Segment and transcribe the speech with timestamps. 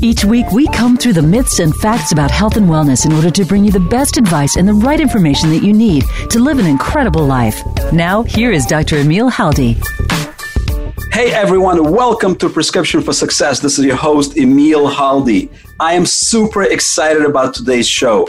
[0.00, 3.32] Each week, we comb through the myths and facts about health and wellness in order
[3.32, 6.60] to bring you the best advice and the right information that you need to live
[6.60, 7.60] an incredible life.
[7.92, 8.98] Now, here is Dr.
[8.98, 9.74] Emil Haldi.
[11.12, 13.58] Hey everyone, welcome to Prescription for Success.
[13.58, 15.50] This is your host, Emil Haldi.
[15.80, 18.28] I am super excited about today's show.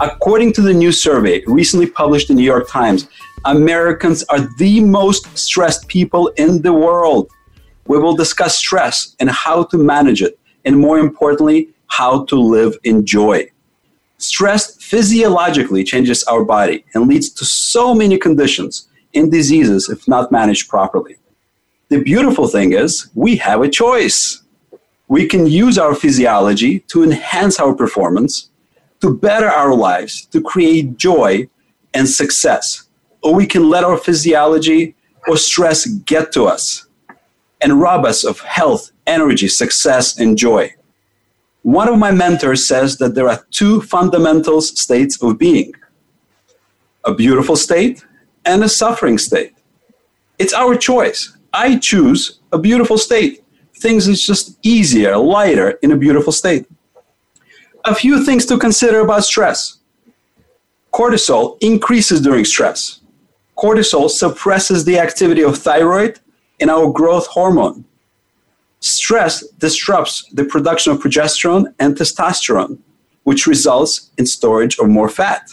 [0.00, 3.06] According to the new survey recently published in the New York Times,
[3.44, 7.30] Americans are the most stressed people in the world.
[7.86, 12.76] We will discuss stress and how to manage it and more importantly, how to live
[12.84, 13.50] in joy.
[14.18, 20.30] Stress physiologically changes our body and leads to so many conditions and diseases if not
[20.30, 21.16] managed properly.
[21.88, 24.42] The beautiful thing is, we have a choice.
[25.08, 28.48] We can use our physiology to enhance our performance,
[29.00, 31.48] to better our lives, to create joy
[31.92, 32.88] and success.
[33.22, 34.94] Or we can let our physiology
[35.26, 36.86] or stress get to us
[37.60, 40.74] and rob us of health, energy, success, and joy.
[41.62, 45.74] One of my mentors says that there are two fundamental states of being
[47.04, 48.04] a beautiful state
[48.44, 49.54] and a suffering state.
[50.38, 51.36] It's our choice.
[51.52, 53.44] I choose a beautiful state.
[53.76, 56.66] Things is just easier, lighter in a beautiful state.
[57.84, 59.78] A few things to consider about stress.
[60.92, 63.00] Cortisol increases during stress.
[63.56, 66.20] Cortisol suppresses the activity of thyroid
[66.60, 67.84] and our growth hormone.
[68.82, 72.78] Stress disrupts the production of progesterone and testosterone,
[73.22, 75.50] which results in storage of more fat.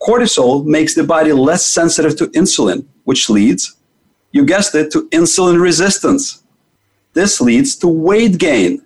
[0.00, 3.76] Cortisol makes the body less sensitive to insulin, which leads,
[4.32, 6.42] you guessed it, to insulin resistance.
[7.12, 8.82] This leads to weight gain.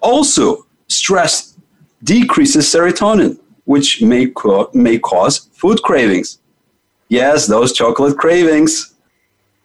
[0.00, 1.58] Also, stress
[2.02, 6.38] decreases serotonin, which may, co- may cause food cravings.
[7.10, 8.94] Yes, those chocolate cravings.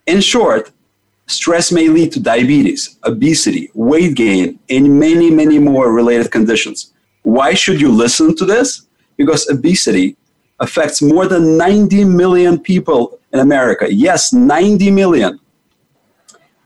[0.06, 0.72] In short,
[1.32, 6.94] stress may lead to diabetes, obesity, weight gain, and many, many more related conditions.
[7.24, 8.88] Why should you listen to this?
[9.18, 10.18] Because obesity
[10.60, 13.92] affects more than 90 million people in America.
[13.92, 15.40] Yes, 90 million.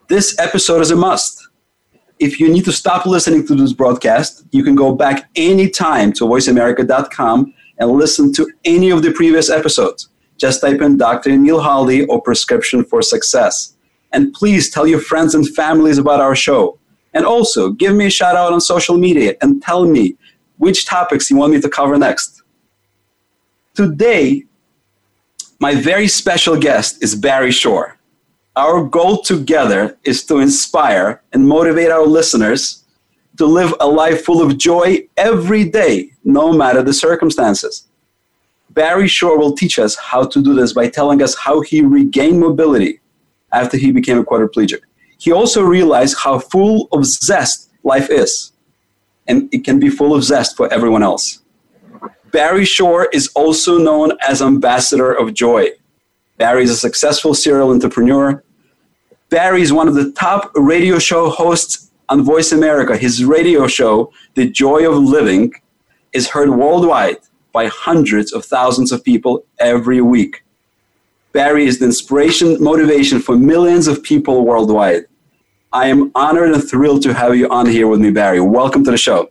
[0.07, 1.47] This episode is a must.
[2.19, 6.25] If you need to stop listening to this broadcast, you can go back anytime to
[6.25, 10.09] voiceamerica.com and listen to any of the previous episodes.
[10.37, 11.31] Just type in Dr.
[11.31, 13.74] Emil Haldi or Prescription for Success.
[14.15, 16.79] And please tell your friends and families about our show.
[17.13, 20.15] And also, give me a shout out on social media and tell me
[20.57, 22.41] which topics you want me to cover next.
[23.73, 24.45] Today,
[25.59, 27.97] my very special guest is Barry Shore.
[28.55, 32.85] Our goal together is to inspire and motivate our listeners
[33.37, 37.89] to live a life full of joy every day, no matter the circumstances.
[38.69, 42.39] Barry Shore will teach us how to do this by telling us how he regained
[42.39, 43.01] mobility
[43.55, 44.81] after he became a quadriplegic.
[45.17, 48.51] He also realized how full of zest life is,
[49.27, 51.41] and it can be full of zest for everyone else.
[52.31, 55.69] Barry Shore is also known as Ambassador of Joy.
[56.37, 58.43] Barry is a successful serial entrepreneur.
[59.29, 62.97] Barry is one of the top radio show hosts on Voice America.
[62.97, 65.53] His radio show, The Joy of Living,
[66.11, 67.17] is heard worldwide
[67.53, 70.44] by hundreds of thousands of people every week.
[71.35, 75.03] Barry is the inspiration, motivation for millions of people worldwide.
[75.73, 78.39] I am honored and thrilled to have you on here with me, Barry.
[78.39, 79.29] Welcome to the show.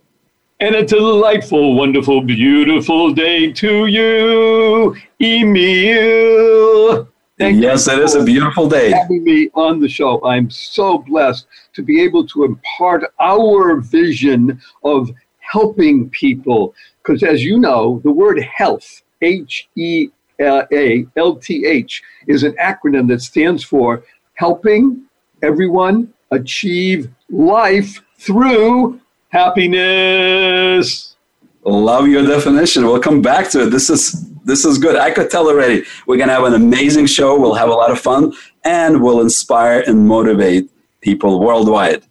[0.59, 7.09] And a delightful, wonderful, beautiful day to you, Emil.
[7.39, 8.91] Thank yes, it is a beautiful day.
[8.91, 14.61] Having me on the show, I'm so blessed to be able to impart our vision
[14.83, 20.09] of helping people because as you know, the word health, H E
[20.39, 24.03] A L T H, is an acronym that stands for
[24.35, 25.03] helping
[25.41, 28.99] everyone achieve life through
[29.29, 31.15] happiness.
[31.63, 32.85] Love your definition.
[32.85, 33.69] We'll come back to it.
[33.71, 34.95] This is this is good.
[34.95, 35.83] I could tell already.
[36.05, 37.39] We're gonna have an amazing show.
[37.39, 38.33] We'll have a lot of fun,
[38.63, 40.69] and we'll inspire and motivate
[41.01, 42.03] people worldwide.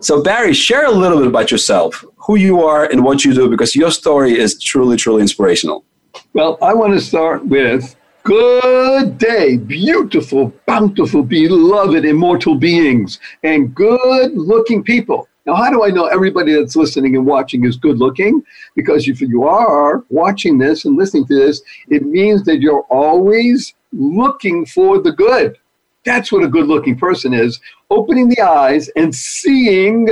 [0.00, 3.50] So, Barry, share a little bit about yourself, who you are, and what you do,
[3.50, 5.84] because your story is truly, truly inspirational.
[6.32, 14.32] Well, I want to start with good day, beautiful, bountiful, beloved, immortal beings, and good
[14.36, 15.28] looking people.
[15.46, 18.42] Now, how do I know everybody that's listening and watching is good looking?
[18.76, 23.74] Because if you are watching this and listening to this, it means that you're always
[23.92, 25.58] looking for the good.
[26.04, 27.60] That's what a good looking person is
[27.90, 30.08] opening the eyes and seeing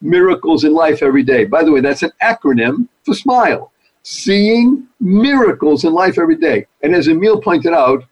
[0.00, 1.44] miracles in life every day.
[1.44, 3.72] By the way, that's an acronym for SMILE
[4.02, 6.66] seeing miracles in life every day.
[6.82, 8.04] And as Emil pointed out,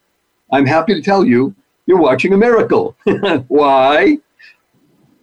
[0.51, 1.53] I'm happy to tell you,
[1.85, 2.95] you're watching a miracle.
[3.47, 4.17] Why?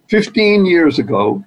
[0.09, 1.45] 15 years ago,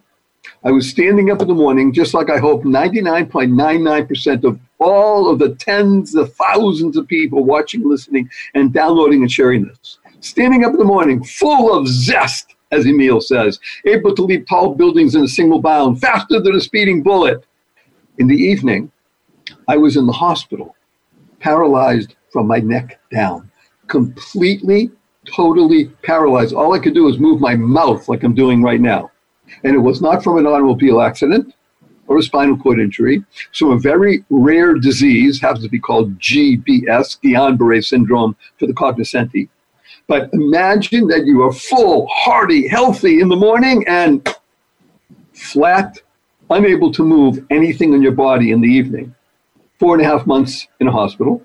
[0.64, 5.40] I was standing up in the morning, just like I hope 99.99% of all of
[5.40, 10.00] the tens of thousands of people watching, listening, and downloading and sharing this.
[10.19, 14.75] Standing up in the morning, full of zest, as Emil says, able to leap tall
[14.75, 17.46] buildings in a single bound, faster than a speeding bullet.
[18.18, 18.92] In the evening,
[19.68, 20.76] I was in the hospital,
[21.40, 23.50] paralyzed from my neck down,
[23.88, 24.92] completely,
[25.26, 26.54] totally paralyzed.
[26.54, 29.12] All I could do was move my mouth like I'm doing right now.
[29.64, 31.54] And it was not from an automobile accident
[32.08, 33.24] or a spinal cord injury.
[33.52, 39.50] So a very rare disease happens to be called GBS, Guillain-Barré syndrome for the cognoscenti.
[40.08, 44.28] But imagine that you are full, hearty, healthy in the morning and
[45.34, 46.00] flat,
[46.50, 49.14] unable to move anything in your body in the evening.
[49.80, 51.44] Four and a half months in a hospital,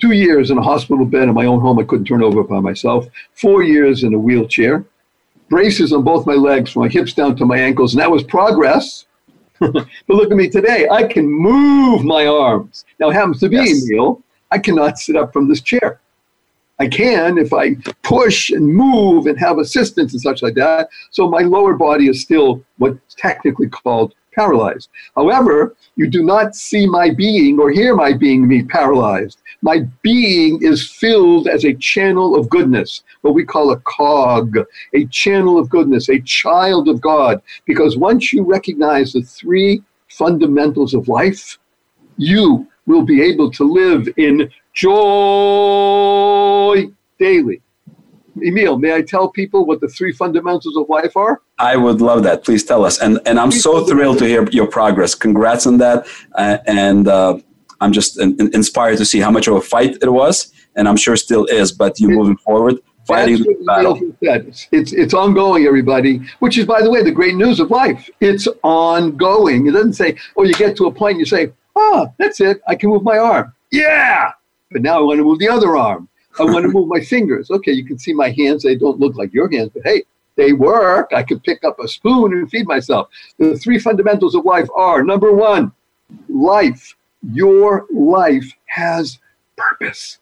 [0.00, 2.60] two years in a hospital bed in my own home I couldn't turn over by
[2.60, 4.84] myself, four years in a wheelchair,
[5.48, 8.22] braces on both my legs from my hips down to my ankles, and that was
[8.22, 9.06] progress.
[9.58, 10.88] but look at me today.
[10.90, 12.84] I can move my arms.
[12.98, 13.84] Now, it happens to be, yes.
[13.84, 16.00] Emil, I cannot sit up from this chair.
[16.78, 20.88] I can if I push and move and have assistance and such like that.
[21.10, 24.88] So my lower body is still what's technically called paralyzed.
[25.16, 29.40] However, you do not see my being or hear my being be paralyzed.
[29.62, 34.56] My being is filled as a channel of goodness, what we call a cog,
[34.94, 37.42] a channel of goodness, a child of God.
[37.66, 41.58] Because once you recognize the three fundamentals of life,
[42.16, 44.90] you will be able to live in joy
[47.18, 47.60] daily.
[48.42, 51.42] Emil, may I tell people what the three fundamentals of life are?
[51.58, 52.44] I would love that.
[52.44, 53.00] Please tell us.
[53.00, 55.14] And and I'm so thrilled to hear your progress.
[55.14, 56.06] Congrats on that.
[56.34, 57.38] Uh, and uh,
[57.80, 60.88] I'm just in, in inspired to see how much of a fight it was, and
[60.88, 61.72] I'm sure still is.
[61.72, 63.98] But you're moving forward, fighting the battle.
[64.20, 66.20] It's, it's it's ongoing, everybody.
[66.38, 68.08] Which is, by the way, the great news of life.
[68.20, 69.66] It's ongoing.
[69.66, 72.60] It doesn't say, oh, you get to a point, and you say, oh, that's it.
[72.68, 73.54] I can move my arm.
[73.70, 74.32] Yeah,
[74.70, 76.08] but now I want to move the other arm.
[76.38, 77.50] I want to move my fingers.
[77.50, 78.62] Okay, you can see my hands.
[78.62, 80.04] They don't look like your hands, but hey,
[80.36, 81.10] they work.
[81.14, 83.08] I can pick up a spoon and feed myself.
[83.38, 85.72] The three fundamentals of life are number one,
[86.28, 86.96] life.
[87.32, 89.18] Your life has
[89.56, 90.18] purpose.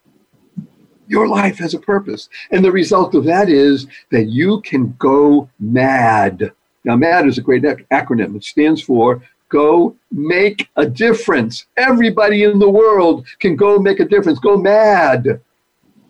[1.07, 2.29] Your life has a purpose.
[2.51, 6.53] And the result of that is that you can go mad.
[6.85, 8.35] Now, MAD is a great acronym.
[8.35, 11.67] It stands for Go make a difference.
[11.77, 14.39] Everybody in the world can go make a difference.
[14.39, 15.41] Go mad.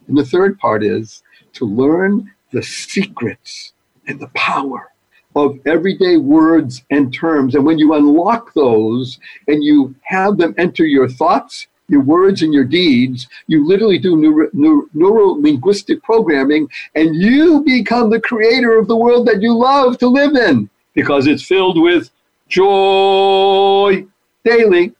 [0.09, 1.23] And the third part is
[1.55, 3.73] to learn the secrets
[4.07, 4.91] and the power
[5.37, 7.55] of everyday words and terms.
[7.55, 12.53] And when you unlock those and you have them enter your thoughts, your words, and
[12.53, 14.49] your deeds, you literally do neuro,
[14.93, 20.09] neuro, linguistic programming and you become the creator of the world that you love to
[20.09, 22.11] live in because it's filled with
[22.49, 24.05] joy
[24.45, 24.95] daily.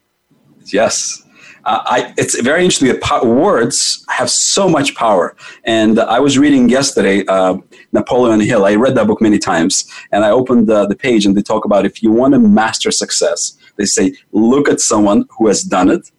[0.67, 1.25] Yes.
[1.69, 5.37] Uh, I, it's very interesting that po- words have so much power.
[5.65, 7.59] And I was reading yesterday uh,
[7.93, 8.65] Napoleon Hill.
[8.65, 11.67] I read that book many times, and I opened the, the page and they talk
[11.67, 15.91] about if you want to master success, they say look at someone who has done
[15.91, 16.11] it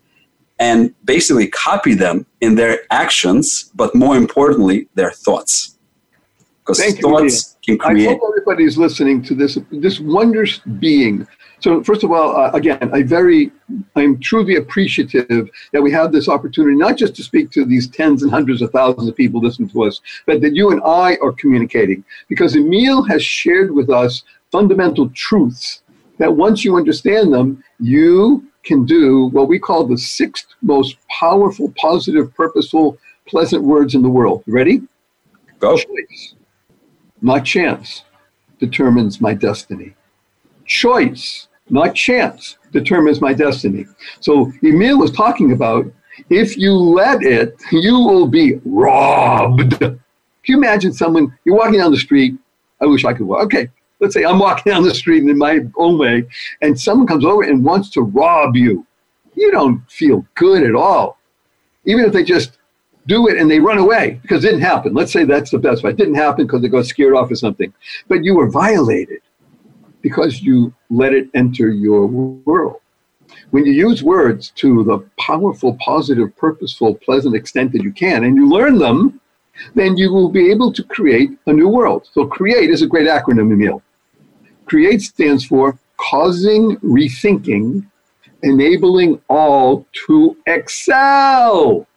[0.60, 5.80] and basically copy them in their actions, but more importantly, their thoughts.
[6.60, 8.10] Because thoughts you, can create.
[8.10, 11.28] I hope everybody's listening to this this wondrous being
[11.60, 13.52] so first of all, uh, again, I very,
[13.96, 18.24] I'm truly appreciative that we have this opportunity, not just to speak to these tens
[18.24, 21.34] and hundreds of thousands of people listening to us, but that you and I are
[21.34, 22.04] communicating.
[22.30, 25.82] Because Emil has shared with us fundamental truths
[26.18, 31.74] that once you understand them, you can do what we call the sixth most powerful,
[31.78, 34.44] positive, purposeful, pleasant words in the world.
[34.48, 34.82] Ready?
[35.60, 35.76] Go.
[35.78, 36.36] Choice,
[37.22, 38.04] not chance,
[38.60, 39.96] determines my destiny.
[40.66, 43.86] Choice not chance, determines my destiny.
[44.20, 45.86] So Emil was talking about
[46.30, 49.80] if you let it, you will be robbed.
[49.80, 50.00] Can
[50.48, 52.36] you imagine someone, you're walking down the street,
[52.82, 53.44] I wish I could walk.
[53.46, 56.26] Okay, let's say I'm walking down the street in my own way,
[56.62, 58.86] and someone comes over and wants to rob you.
[59.36, 61.18] You don't feel good at all.
[61.86, 62.58] Even if they just
[63.08, 64.94] do it and they run away because it didn't happen.
[64.94, 65.84] Let's say that's the best.
[65.84, 65.92] Way.
[65.92, 67.74] It didn't happen because they got scared off or something.
[68.08, 69.22] But you were violated
[70.02, 72.78] because you let it enter your world.
[73.52, 78.36] When you use words to the powerful, positive, purposeful, pleasant extent that you can, and
[78.36, 79.20] you learn them,
[79.76, 82.08] then you will be able to create a new world.
[82.14, 83.82] So, CREATE is a great acronym, Emil.
[84.66, 87.86] CREATE stands for causing rethinking,
[88.44, 91.88] enabling all to excel.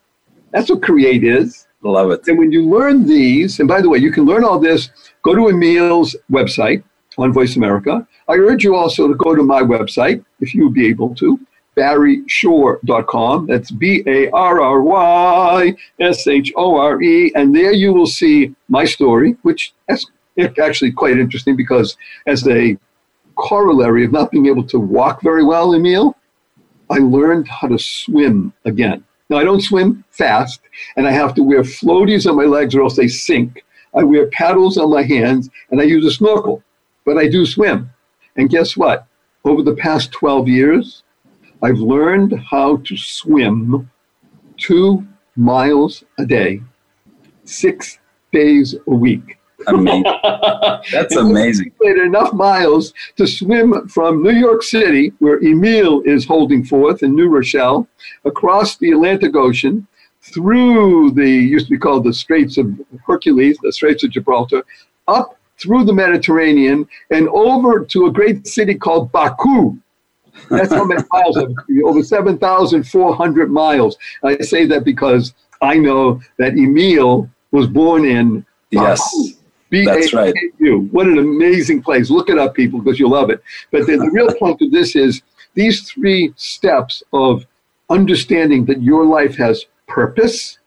[0.51, 1.67] That's what CREATE is.
[1.83, 2.27] Love it.
[2.29, 4.91] And when you learn these, and by the way, you can learn all this,
[5.23, 6.83] go to Emil's website
[7.19, 8.07] on Voice America.
[8.29, 11.39] I urge you also to go to my website, if you would be able to,
[11.77, 13.47] barryshore.com.
[13.47, 17.33] That's B A R R Y S H O R E.
[17.35, 20.07] And there you will see my story, which is
[20.39, 22.77] actually quite interesting because as a
[23.37, 26.17] corollary of not being able to walk very well, Emil,
[26.91, 29.05] I learned how to swim again.
[29.31, 30.61] Now, I don't swim fast,
[30.97, 33.65] and I have to wear floaties on my legs or else they sink.
[33.95, 36.63] I wear paddles on my hands, and I use a snorkel,
[37.05, 37.91] but I do swim.
[38.37, 39.07] And guess what?
[39.45, 41.03] Over the past 12 years,
[41.63, 43.91] I've learned how to swim
[44.57, 45.07] two
[45.37, 46.63] miles a day,
[47.45, 47.99] six
[48.33, 49.39] days a week.
[49.67, 50.05] Amazing.
[50.93, 51.73] That's amazing.
[51.81, 57.29] enough miles to swim from New York City, where Emil is holding forth in New
[57.29, 57.87] Rochelle,
[58.25, 59.87] across the Atlantic Ocean,
[60.21, 64.65] through the used to be called the Straits of Hercules, the Straits of Gibraltar,
[65.09, 69.77] up through the Mediterranean and over to a great city called Baku.
[70.51, 71.39] That's how many miles,
[71.85, 73.97] over 7,400 miles.
[74.25, 78.89] I say that because I know that Emil was born in Baku.
[78.89, 79.35] Yes.
[79.73, 80.35] That's right.
[80.91, 82.11] What an amazing place.
[82.11, 83.43] Look it up, people, because you'll love it.
[83.71, 85.23] But the, the real point of this is
[85.55, 87.47] these three steps of
[87.89, 90.59] understanding that your life has purpose,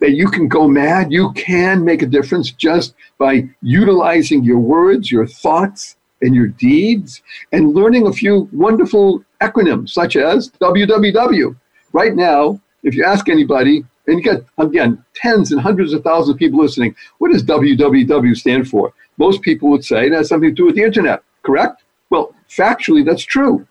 [0.00, 5.10] that you can go mad, you can make a difference just by utilizing your words,
[5.10, 11.56] your thoughts, and your deeds, and learning a few wonderful acronyms such as WWW.
[11.92, 16.34] Right now, if you ask anybody, and you got, again, tens and hundreds of thousands
[16.34, 16.96] of people listening.
[17.18, 18.94] What does WWW stand for?
[19.18, 21.84] Most people would say it has something to do with the internet, correct?
[22.08, 23.66] Well, factually, that's true.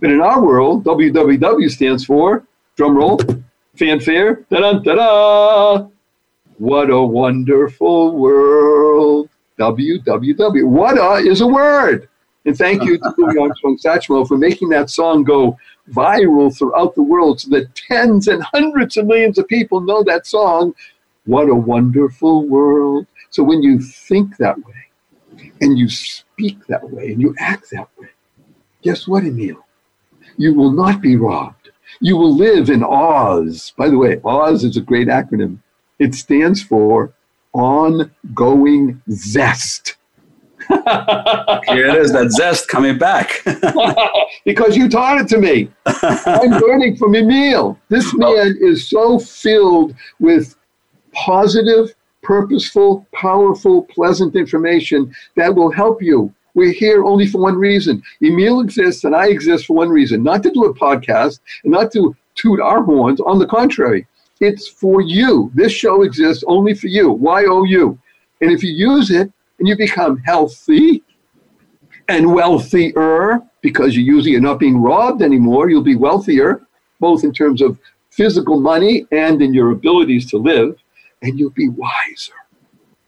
[0.00, 2.44] But in our world, WWW stands for,
[2.76, 3.20] drum roll,
[3.76, 5.88] fanfare, Da-da, da-da.
[6.58, 9.28] What a wonderful world.
[9.58, 10.64] WWW.
[10.64, 12.08] What a is a word.
[12.44, 15.58] And thank you to Armstrong Satchmo for making that song go
[15.90, 20.26] viral throughout the world so that tens and hundreds of millions of people know that
[20.26, 20.74] song.
[21.24, 23.06] What a wonderful world.
[23.30, 27.88] So when you think that way and you speak that way and you act that
[27.98, 28.08] way,
[28.82, 29.66] guess what, Emil?
[30.36, 31.55] You will not be robbed.
[32.00, 33.72] You will live in Oz.
[33.76, 35.58] By the way, Oz is a great acronym.
[35.98, 37.12] It stands for
[37.52, 39.96] ongoing zest.
[40.68, 43.42] Here it is, that zest coming back.
[44.44, 45.70] because you taught it to me.
[45.86, 47.78] I'm learning from Emil.
[47.88, 48.18] This oh.
[48.18, 50.56] man is so filled with
[51.12, 56.32] positive, purposeful, powerful, pleasant information that will help you.
[56.56, 58.02] We're here only for one reason.
[58.20, 61.92] Emil exists and I exist for one reason not to do a podcast and not
[61.92, 63.20] to toot our horns.
[63.20, 64.06] On the contrary,
[64.40, 65.52] it's for you.
[65.54, 67.12] This show exists only for you.
[67.12, 67.98] Y O U.
[68.40, 71.02] And if you use it, and you become healthy
[72.08, 75.70] and wealthier because you're using it not being robbed anymore.
[75.70, 76.66] You'll be wealthier,
[77.00, 77.78] both in terms of
[78.10, 80.76] physical money and in your abilities to live,
[81.22, 82.34] and you'll be wiser.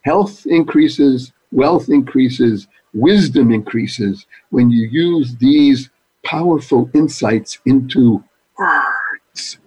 [0.03, 5.91] Health increases, wealth increases, wisdom increases when you use these
[6.25, 8.23] powerful insights into
[8.59, 9.59] words.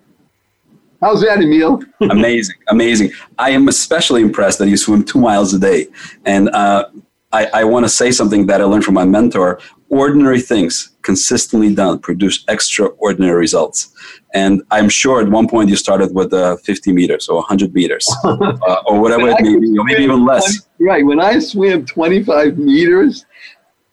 [1.01, 1.81] How's that, Emil?
[2.01, 3.11] amazing, amazing.
[3.39, 5.87] I am especially impressed that you swim two miles a day.
[6.25, 6.89] And uh,
[7.31, 9.59] I, I want to say something that I learned from my mentor.
[9.91, 13.93] Ordinary things consistently done produce extraordinary results.
[14.33, 18.09] And I'm sure at one point you started with uh, 50 meters or 100 meters
[18.23, 20.63] uh, or whatever it may be, or maybe even less.
[20.77, 21.05] 20, right.
[21.05, 23.25] When I swam 25 meters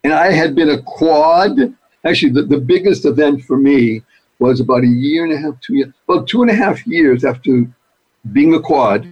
[0.05, 1.75] and I had been a quad,
[2.05, 4.02] actually, the, the biggest event for me
[4.38, 7.25] was about a year and a half, two years, about two and a half years
[7.25, 7.67] after
[8.31, 9.05] being a quad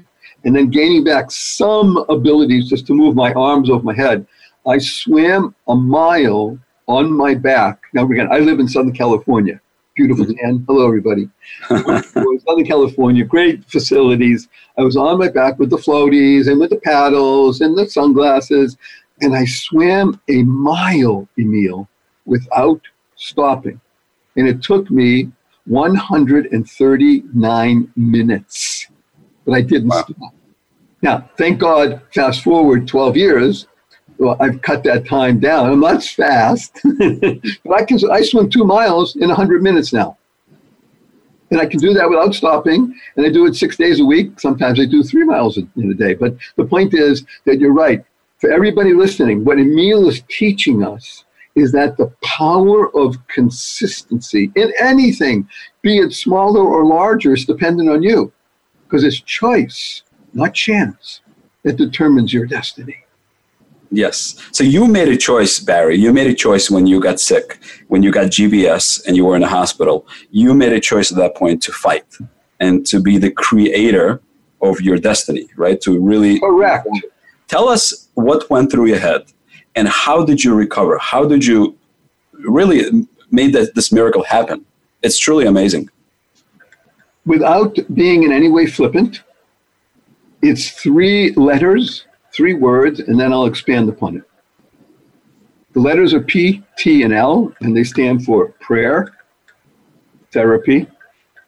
[0.44, 4.24] and then gaining back some abilities just to move my arms off my head.
[4.68, 7.82] I swam a mile on my back.
[7.92, 9.60] Now, again, I live in Southern California.
[9.94, 10.44] Beautiful mm-hmm.
[10.44, 10.64] tan.
[10.68, 11.28] Hello, everybody.
[11.68, 14.48] Southern California, great facilities.
[14.78, 18.76] I was on my back with the floaties and with the paddles and the sunglasses,
[19.20, 21.88] and I swam a mile, Emil,
[22.26, 22.82] without
[23.14, 23.80] stopping
[24.36, 25.32] and it took me
[25.66, 28.86] 139 minutes,
[29.44, 30.04] but I didn't wow.
[30.04, 30.32] stop.
[31.02, 33.66] Now, thank God, fast forward 12 years,
[34.18, 35.70] well, I've cut that time down.
[35.70, 37.98] I'm not fast, but I can.
[38.10, 40.16] I swim two miles in 100 minutes now,
[41.50, 42.98] and I can do that without stopping.
[43.16, 44.40] And I do it six days a week.
[44.40, 46.14] Sometimes I do three miles in a day.
[46.14, 48.04] But the point is that you're right.
[48.38, 54.72] For everybody listening, what Emil is teaching us is that the power of consistency in
[54.78, 55.48] anything,
[55.80, 58.30] be it smaller or larger, is dependent on you,
[58.84, 60.02] because it's choice,
[60.34, 61.22] not chance,
[61.62, 63.05] that determines your destiny.
[63.90, 64.36] Yes.
[64.52, 65.96] So you made a choice, Barry.
[65.96, 69.36] You made a choice when you got sick, when you got GBS and you were
[69.36, 70.06] in the hospital.
[70.30, 72.04] You made a choice at that point to fight
[72.58, 74.20] and to be the creator
[74.62, 75.80] of your destiny, right?
[75.82, 76.40] To really.
[76.40, 76.88] Correct.
[77.48, 79.26] Tell us what went through your head
[79.76, 80.98] and how did you recover?
[80.98, 81.76] How did you
[82.32, 84.64] really made that, this miracle happen?
[85.02, 85.90] It's truly amazing.
[87.26, 89.22] Without being in any way flippant,
[90.42, 92.05] it's three letters
[92.36, 94.24] three words, and then I'll expand upon it.
[95.72, 99.12] The letters are P, T, and L, and they stand for prayer,
[100.32, 100.86] therapy,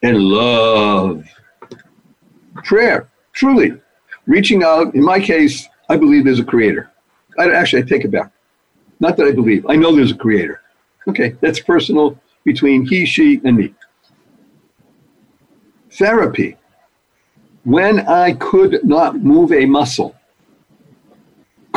[0.03, 1.27] and love.
[2.65, 3.81] Prayer, truly,
[4.27, 4.95] reaching out.
[4.95, 6.91] In my case, I believe there's a creator.
[7.39, 8.33] I, actually, I take it back.
[9.01, 10.63] Not that I believe, I know there's a creator.
[11.07, 13.75] Okay, that's personal between he, she, and me.
[15.93, 16.57] Therapy.
[17.65, 20.18] When I could not move a muscle,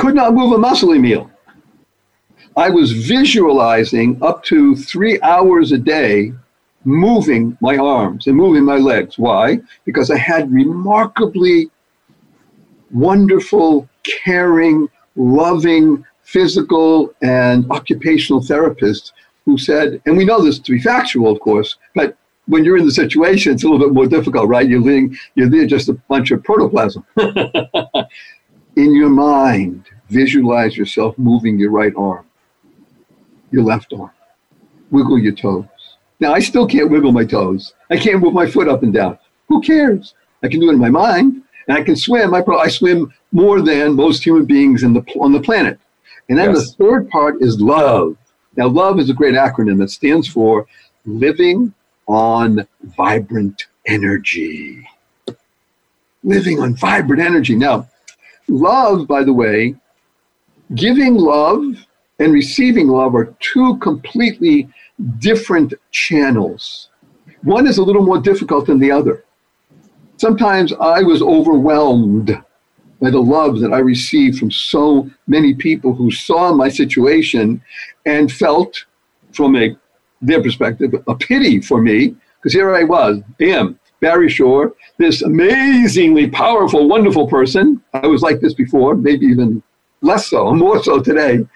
[0.01, 1.29] could not move a muscle, Emil.
[2.58, 6.34] I was visualizing up to three hours a day
[6.86, 9.20] moving my arms and moving my legs.
[9.20, 9.60] Why?
[9.86, 11.70] Because I had remarkably
[12.89, 19.12] wonderful, caring, loving physical and occupational therapists
[19.46, 22.17] who said, and we know this to be factual, of course, but
[22.48, 24.67] when you're in the situation, it's a little bit more difficult, right?
[24.67, 27.05] You're living, you're just a bunch of protoplasm.
[28.75, 32.25] in your mind, visualize yourself moving your right arm,
[33.51, 34.11] your left arm.
[34.91, 35.65] Wiggle your toes.
[36.19, 37.73] Now, I still can't wiggle my toes.
[37.89, 39.17] I can't move my foot up and down.
[39.47, 40.13] Who cares?
[40.43, 42.34] I can do it in my mind, and I can swim.
[42.34, 45.79] I, I swim more than most human beings in the, on the planet.
[46.29, 46.71] And then yes.
[46.75, 48.17] the third part is love.
[48.55, 50.67] Now, love is a great acronym that stands for
[51.05, 51.73] living
[52.07, 54.88] on vibrant energy.
[56.23, 57.55] Living on vibrant energy.
[57.55, 57.89] Now,
[58.47, 59.75] Love, by the way,
[60.75, 61.63] giving love
[62.19, 64.69] and receiving love are two completely
[65.17, 66.89] different channels.
[67.43, 69.25] One is a little more difficult than the other.
[70.17, 72.39] Sometimes I was overwhelmed
[73.01, 77.62] by the love that I received from so many people who saw my situation
[78.06, 78.86] and felt,
[79.34, 79.75] from a
[80.21, 86.27] their perspective, a pity for me because here I was, bam, Barry Shore, this amazingly
[86.27, 87.81] powerful, wonderful person.
[87.93, 89.63] I was like this before, maybe even
[90.01, 91.47] less so, more so today.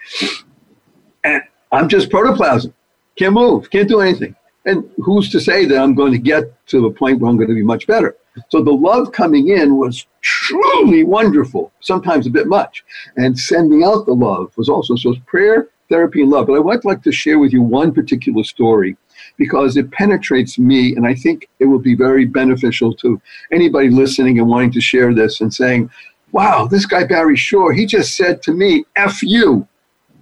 [1.24, 2.72] And I'm just protoplasm.
[3.16, 4.34] Can't move, can't do anything.
[4.64, 7.48] And who's to say that I'm going to get to the point where I'm going
[7.48, 8.16] to be much better?
[8.48, 12.84] So the love coming in was truly wonderful, sometimes a bit much.
[13.16, 16.48] And sending out the love was also so prayer, therapy, and love.
[16.48, 18.96] But I would like to share with you one particular story
[19.36, 23.20] because it penetrates me, and I think it will be very beneficial to
[23.52, 25.90] anybody listening and wanting to share this and saying,
[26.32, 29.66] wow, this guy Barry Shore, he just said to me, F you.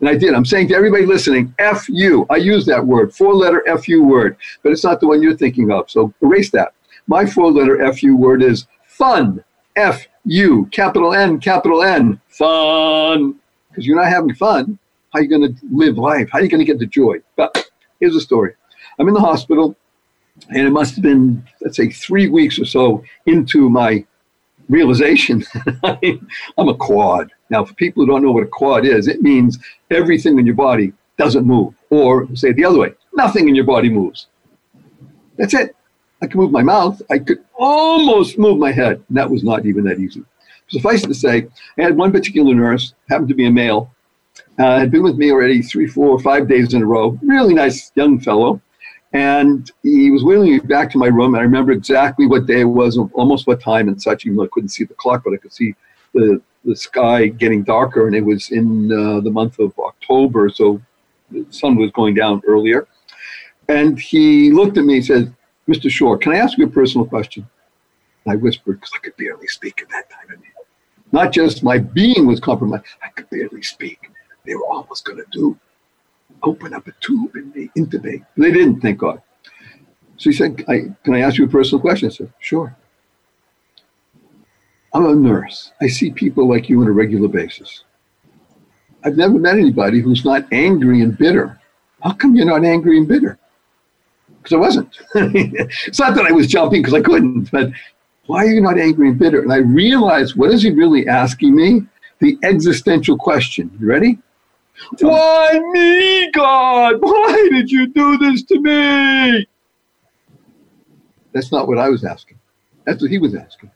[0.00, 0.34] And I did.
[0.34, 2.26] I'm saying to everybody listening, F you.
[2.28, 5.36] I use that word, four letter F you word, but it's not the one you're
[5.36, 5.90] thinking of.
[5.90, 6.74] So erase that.
[7.06, 9.42] My four letter F you word is fun.
[9.76, 13.36] F U, capital N, capital N, fun.
[13.70, 14.78] Because you're not having fun.
[15.12, 16.28] How are you going to live life?
[16.30, 17.18] How are you going to get the joy?
[17.36, 18.54] But here's the story.
[18.98, 19.76] I'm in the hospital,
[20.50, 24.04] and it must have been, let's say, three weeks or so into my
[24.68, 25.44] realization
[25.84, 27.30] I'm a quad.
[27.50, 29.58] Now, for people who don't know what a quad is, it means
[29.90, 31.74] everything in your body doesn't move.
[31.90, 34.26] Or say it the other way, nothing in your body moves.
[35.36, 35.76] That's it.
[36.22, 37.02] I could move my mouth.
[37.10, 39.02] I could almost move my head.
[39.08, 40.24] And that was not even that easy.
[40.68, 41.46] Suffice it to say,
[41.78, 43.92] I had one particular nurse, happened to be a male,
[44.58, 47.18] uh, had been with me already three, four, five days in a row.
[47.22, 48.60] Really nice young fellow.
[49.14, 51.34] And he was wheeling me back to my room.
[51.34, 54.44] And I remember exactly what day it was, almost what time and such, even though
[54.44, 55.74] I couldn't see the clock, but I could see
[56.12, 58.08] the, the sky getting darker.
[58.08, 60.82] And it was in uh, the month of October, so
[61.30, 62.88] the sun was going down earlier.
[63.68, 65.34] And he looked at me and said,
[65.68, 65.88] Mr.
[65.88, 67.48] Shore, can I ask you a personal question?
[68.24, 70.42] And I whispered, because I could barely speak at that time.
[71.12, 74.10] Not just my being was compromised, I could barely speak.
[74.44, 75.56] They were almost going to do
[76.44, 78.24] open up a tube and they intubate.
[78.36, 79.20] They didn't, thank God.
[80.16, 82.08] So he said, I, Can I ask you a personal question?
[82.08, 82.76] I said, Sure.
[84.92, 85.72] I'm a nurse.
[85.80, 87.82] I see people like you on a regular basis.
[89.02, 91.60] I've never met anybody who's not angry and bitter.
[92.02, 93.38] How come you're not angry and bitter?
[94.38, 94.96] Because I wasn't.
[95.14, 97.70] it's not that I was jumping because I couldn't, but
[98.26, 99.42] why are you not angry and bitter?
[99.42, 101.82] And I realized what is he really asking me?
[102.20, 103.70] The existential question.
[103.80, 104.18] You ready?
[105.00, 106.96] Why me, God?
[107.00, 109.46] Why did you do this to me?
[111.32, 112.38] That's not what I was asking.
[112.84, 113.70] That's what he was asking.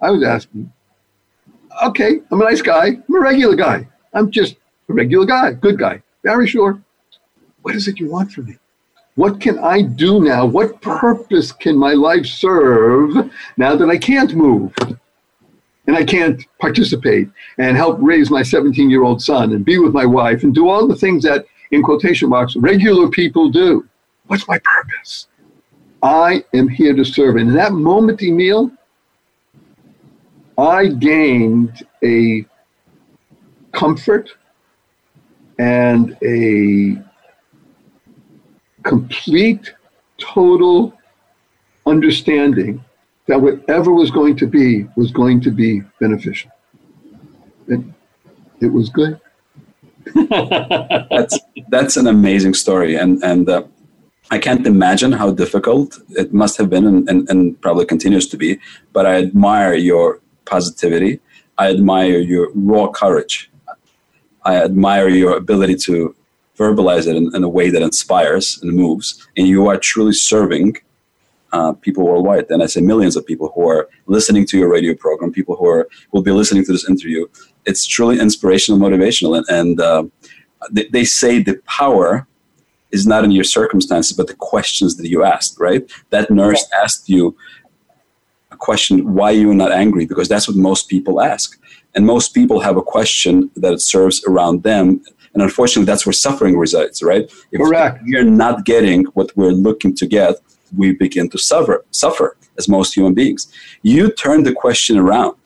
[0.00, 0.72] I was asking,
[1.84, 2.86] okay, I'm a nice guy.
[2.86, 3.88] I'm a regular guy.
[4.12, 4.56] I'm just
[4.88, 6.02] a regular guy, good guy.
[6.22, 6.82] Barry Shore.
[7.62, 8.58] What is it you want from me?
[9.14, 10.44] What can I do now?
[10.44, 14.74] What purpose can my life serve now that I can't move
[15.86, 19.92] and I can't participate and help raise my 17 year old son and be with
[19.92, 23.86] my wife and do all the things that, in quotation marks, regular people do?
[24.26, 25.28] What's my purpose?
[26.02, 27.36] I am here to serve.
[27.36, 28.70] And in that moment, Emil,
[30.56, 32.44] I gained a
[33.72, 34.30] comfort
[35.58, 37.02] and a
[38.82, 39.72] complete,
[40.18, 40.92] total
[41.86, 42.84] understanding
[43.26, 46.50] that whatever was going to be was going to be beneficial.
[47.68, 47.94] And
[48.60, 49.20] it was good.
[51.10, 53.62] that's that's an amazing story, and and uh,
[54.30, 58.36] I can't imagine how difficult it must have been, and, and, and probably continues to
[58.36, 58.58] be.
[58.92, 61.20] But I admire your positivity.
[61.56, 63.50] I admire your raw courage.
[64.44, 66.14] I admire your ability to
[66.58, 70.76] verbalize it in, in, a way that inspires and moves, and you are truly serving
[71.54, 72.50] uh, people worldwide.
[72.50, 75.68] And I say millions of people who are listening to your radio program, people who
[75.68, 77.26] are will be listening to this interview.
[77.64, 80.04] It's truly inspirational, motivational, and, and uh,
[80.70, 82.26] they, they say the power
[82.90, 85.56] is not in your circumstances, but the questions that you asked.
[85.58, 85.82] Right?
[86.10, 87.36] That nurse asked you
[88.50, 90.06] a question: Why you are you not angry?
[90.06, 91.58] Because that's what most people ask.
[91.94, 95.00] And most people have a question that it serves around them
[95.34, 97.24] and unfortunately, that's where suffering resides, right?
[97.50, 98.02] If Correct.
[98.06, 100.36] we're not getting what we're looking to get,
[100.76, 103.52] we begin to suffer, suffer as most human beings.
[103.82, 105.36] You turn the question around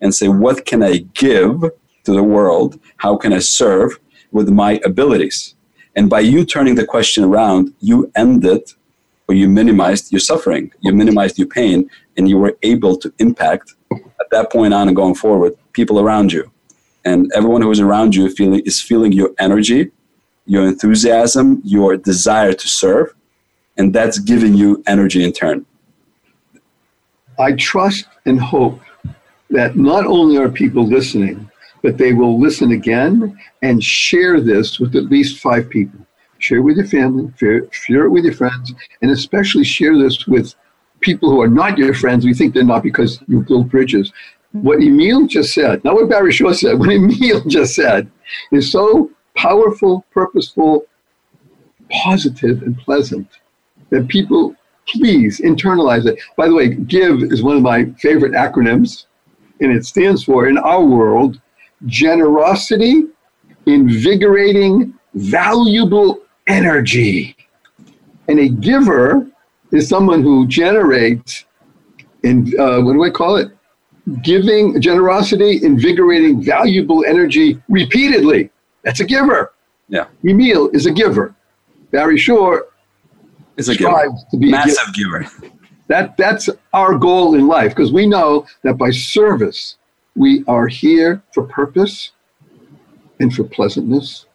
[0.00, 1.60] and say, what can I give
[2.04, 2.78] to the world?
[2.98, 3.98] How can I serve
[4.32, 5.54] with my abilities?
[5.94, 8.62] And by you turning the question around, you ended
[9.28, 13.74] or you minimized your suffering, you minimized your pain, and you were able to impact
[13.92, 16.50] at that point on and going forward people around you
[17.06, 19.90] and everyone who is around you feeling is feeling your energy
[20.46, 23.14] your enthusiasm your desire to serve
[23.76, 25.66] and that's giving you energy in turn.
[27.38, 28.80] I trust and hope
[29.50, 31.50] that not only are people listening
[31.86, 36.00] but they will listen again and share this with at least five people.
[36.38, 40.52] Share with your family share, share it with your friends and especially share this with
[40.98, 42.24] people who are not your friends.
[42.24, 44.12] We think they're not because you build bridges.
[44.50, 48.10] What Emil just said, not what Barry Shore said, what Emil just said,
[48.50, 50.86] is so powerful, purposeful,
[51.88, 53.28] positive, and pleasant
[53.90, 54.54] that people
[54.88, 56.18] please internalize it.
[56.36, 59.06] By the way, GIVE is one of my favorite acronyms,
[59.60, 61.40] and it stands for, in our world,
[61.86, 63.04] generosity,
[63.66, 67.36] invigorating, valuable energy.
[68.28, 69.26] And a giver
[69.72, 71.44] is someone who generates,
[72.22, 73.50] and uh, what do I call it?
[74.22, 78.50] giving generosity, invigorating, valuable energy repeatedly.
[78.82, 79.52] That's a giver.
[79.88, 80.06] Yeah.
[80.24, 81.34] Emil is a giver.
[81.90, 82.66] Barry Shore
[83.56, 84.08] is a giver.
[84.30, 85.20] To be Massive a giver.
[85.20, 85.52] giver.
[85.88, 89.76] That, that's our goal in life because we know that by service,
[90.16, 92.10] we are here for purpose
[93.20, 94.26] and for pleasantness,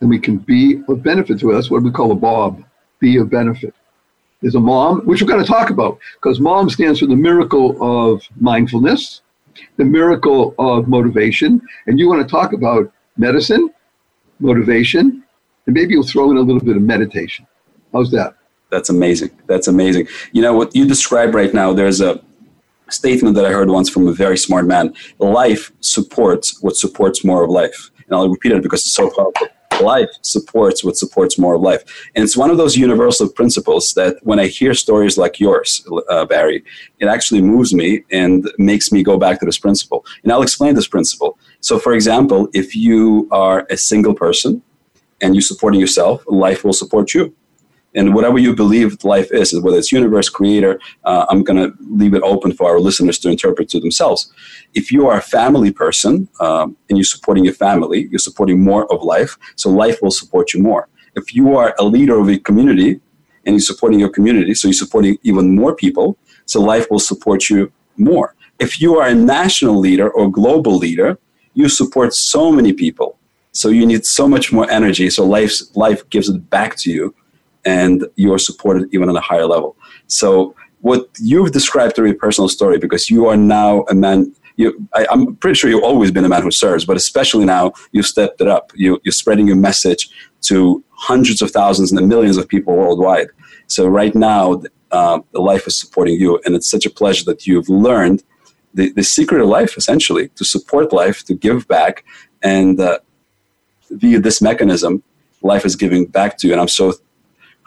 [0.00, 2.64] and we can be of benefit to us, what we call a Bob,
[3.00, 3.74] be of benefit
[4.42, 7.76] is a mom, which we're going to talk about because mom stands for the miracle
[7.80, 9.22] of mindfulness,
[9.76, 11.60] the miracle of motivation.
[11.86, 13.70] And you want to talk about medicine,
[14.38, 15.24] motivation,
[15.66, 17.46] and maybe you'll throw in a little bit of meditation.
[17.92, 18.36] How's that?
[18.70, 19.30] That's amazing.
[19.46, 20.08] That's amazing.
[20.32, 22.22] You know, what you describe right now, there's a
[22.90, 27.44] statement that I heard once from a very smart man life supports what supports more
[27.44, 27.90] of life.
[28.06, 29.48] And I'll repeat it because it's so powerful
[29.80, 31.82] life supports what supports more of life.
[32.14, 36.24] And it's one of those universal principles that when I hear stories like yours, uh,
[36.24, 36.64] Barry,
[36.98, 40.04] it actually moves me and makes me go back to this principle.
[40.22, 41.38] And I'll explain this principle.
[41.60, 44.62] So, for example, if you are a single person
[45.20, 47.34] and you're supporting yourself, life will support you
[47.98, 50.72] and whatever you believe life is, whether it's universe, creator,
[51.10, 51.68] uh, I'm going to
[52.00, 54.20] leave it open for our listeners to interpret to themselves.
[54.80, 56.12] If you are a family person
[56.46, 60.46] um, and you're supporting your family, you're supporting more of life, so life will support
[60.52, 60.84] you more.
[61.20, 62.90] If you are a leader of a community
[63.44, 66.06] and you're supporting your community, so you're supporting even more people,
[66.52, 67.60] so life will support you
[67.96, 68.28] more.
[68.66, 71.10] If you are a national leader or global leader,
[71.54, 73.18] you support so many people
[73.52, 75.10] So you need so much more energy.
[75.10, 77.04] So life life gives it back to you,
[77.68, 79.76] and you're supported even on a higher level.
[80.06, 84.34] So what you've described through your personal story, because you are now a man.
[84.56, 87.64] You, I, am pretty sure you've always been a man who serves, but especially now
[87.92, 88.72] you've stepped it up.
[88.74, 90.02] You, you're spreading your message
[90.48, 93.28] to hundreds of thousands and millions of people worldwide.
[93.68, 97.46] So right now, uh, the life is supporting you, and it's such a pleasure that
[97.46, 98.24] you've learned
[98.74, 102.04] the, the secret of life, essentially, to support life, to give back,
[102.42, 102.98] and uh,
[103.90, 105.02] via this mechanism,
[105.42, 106.52] life is giving back to you.
[106.52, 106.94] And I'm so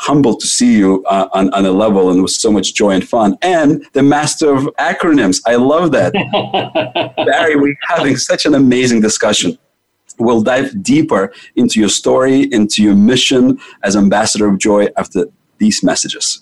[0.02, 3.08] humbled to see you uh, on, on a level and with so much joy and
[3.08, 3.38] fun.
[3.44, 5.42] And the master of acronyms.
[5.46, 6.12] I love that.
[7.26, 9.60] Barry, we're having such an amazing discussion.
[10.18, 15.26] We'll dive deeper into your story, into your mission as ambassador of joy after
[15.60, 16.42] these messages.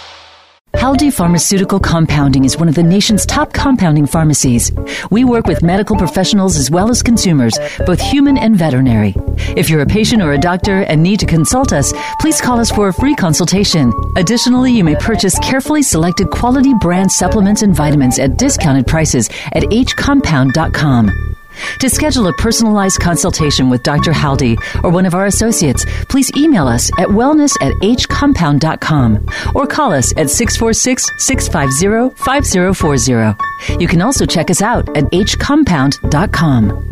[0.75, 4.71] Haldi Pharmaceutical Compounding is one of the nation's top compounding pharmacies.
[5.11, 9.13] We work with medical professionals as well as consumers, both human and veterinary.
[9.55, 12.71] If you're a patient or a doctor and need to consult us, please call us
[12.71, 13.93] for a free consultation.
[14.15, 19.63] Additionally, you may purchase carefully selected quality brand supplements and vitamins at discounted prices at
[19.63, 21.11] hcompound.com.
[21.79, 24.11] To schedule a personalized consultation with Dr.
[24.11, 29.93] Haldi or one of our associates, please email us at wellness at hcompound.com or call
[29.93, 33.79] us at 646 650 5040.
[33.79, 36.91] You can also check us out at hcompound.com.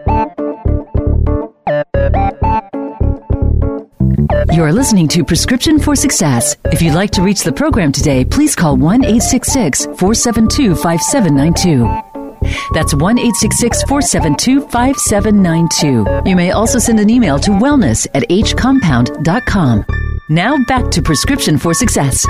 [4.53, 6.57] You're listening to Prescription for Success.
[6.65, 12.51] If you'd like to reach the program today, please call 1 866 472 5792.
[12.73, 16.29] That's 1 866 472 5792.
[16.29, 19.85] You may also send an email to wellness at hcompound.com.
[20.29, 22.25] Now back to Prescription for Success.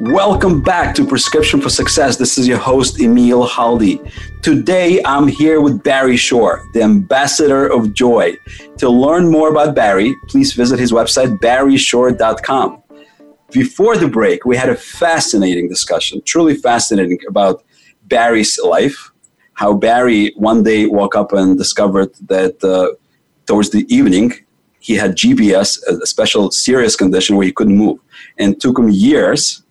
[0.00, 2.16] Welcome back to Prescription for Success.
[2.16, 3.98] This is your host, Emil Haldi.
[4.42, 8.36] Today, I'm here with Barry Shore, the ambassador of joy.
[8.76, 12.80] To learn more about Barry, please visit his website, barryshore.com.
[13.50, 17.64] Before the break, we had a fascinating discussion, truly fascinating, about
[18.04, 19.10] Barry's life.
[19.54, 22.94] How Barry one day woke up and discovered that uh,
[23.46, 24.32] towards the evening,
[24.78, 27.98] he had GBS, a special serious condition where he couldn't move.
[28.38, 29.64] And took him years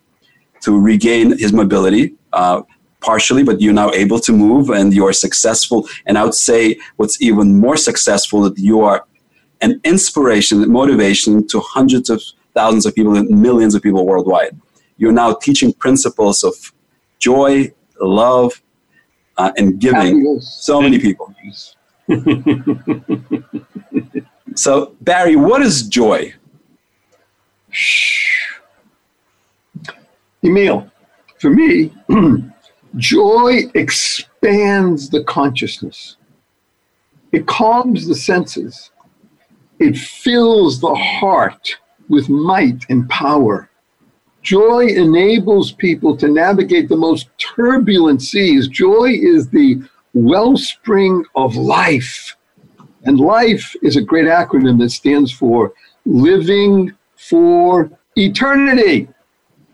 [0.62, 2.14] to regain his mobility.
[2.32, 2.62] Uh,
[3.00, 5.88] partially, but you're now able to move and you are successful.
[6.06, 9.06] And I would say what's even more successful that you are
[9.60, 12.22] an inspiration, motivation to hundreds of
[12.54, 14.58] thousands of people and millions of people worldwide.
[14.96, 16.54] You're now teaching principles of
[17.18, 18.60] joy, love,
[19.36, 21.32] uh, and giving so many people.
[24.54, 26.34] so, Barry, what is joy?
[30.42, 30.90] Emil,
[31.38, 31.92] for me,
[32.96, 36.16] joy expands the consciousness.
[37.32, 38.90] It calms the senses.
[39.78, 41.76] It fills the heart
[42.08, 43.68] with might and power.
[44.42, 48.68] Joy enables people to navigate the most turbulent seas.
[48.68, 49.82] Joy is the
[50.14, 52.36] wellspring of life.
[53.04, 55.72] And life is a great acronym that stands for
[56.06, 59.08] living for eternity.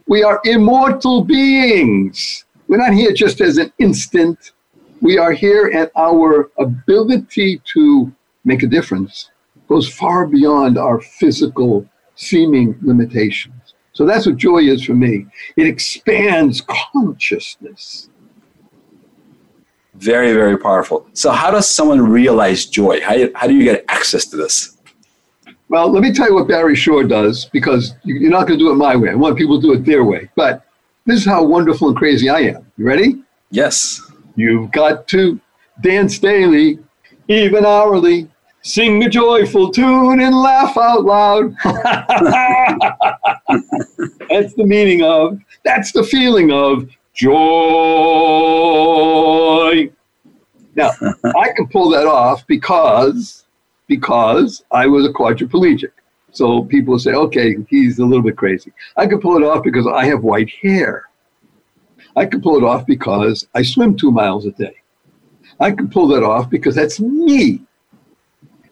[0.06, 2.44] We are immortal beings.
[2.68, 4.52] We're not here just as an instant.
[5.00, 8.12] We are here, and our ability to
[8.44, 9.30] make a difference
[9.68, 13.74] goes far beyond our physical seeming limitations.
[13.92, 15.26] So that's what joy is for me.
[15.56, 18.10] It expands consciousness.
[19.94, 21.06] Very, very powerful.
[21.12, 23.00] So, how does someone realize joy?
[23.00, 24.73] How, how do you get access to this?
[25.74, 28.70] Well, let me tell you what Barry Shore does because you're not going to do
[28.70, 29.10] it my way.
[29.10, 30.30] I want people to do it their way.
[30.36, 30.64] But
[31.04, 32.70] this is how wonderful and crazy I am.
[32.76, 33.24] You ready?
[33.50, 34.00] Yes.
[34.36, 35.40] You've got to
[35.80, 36.78] dance daily,
[37.26, 38.30] even hourly,
[38.62, 41.56] sing a joyful tune and laugh out loud.
[44.30, 47.34] that's the meaning of, that's the feeling of joy.
[50.76, 50.92] Now,
[51.36, 53.43] I can pull that off because
[53.86, 55.92] because I was a quadriplegic.
[56.32, 58.72] So people say, okay, he's a little bit crazy.
[58.96, 61.08] I can pull it off because I have white hair.
[62.16, 64.74] I can pull it off because I swim two miles a day.
[65.60, 67.60] I can pull that off because that's me.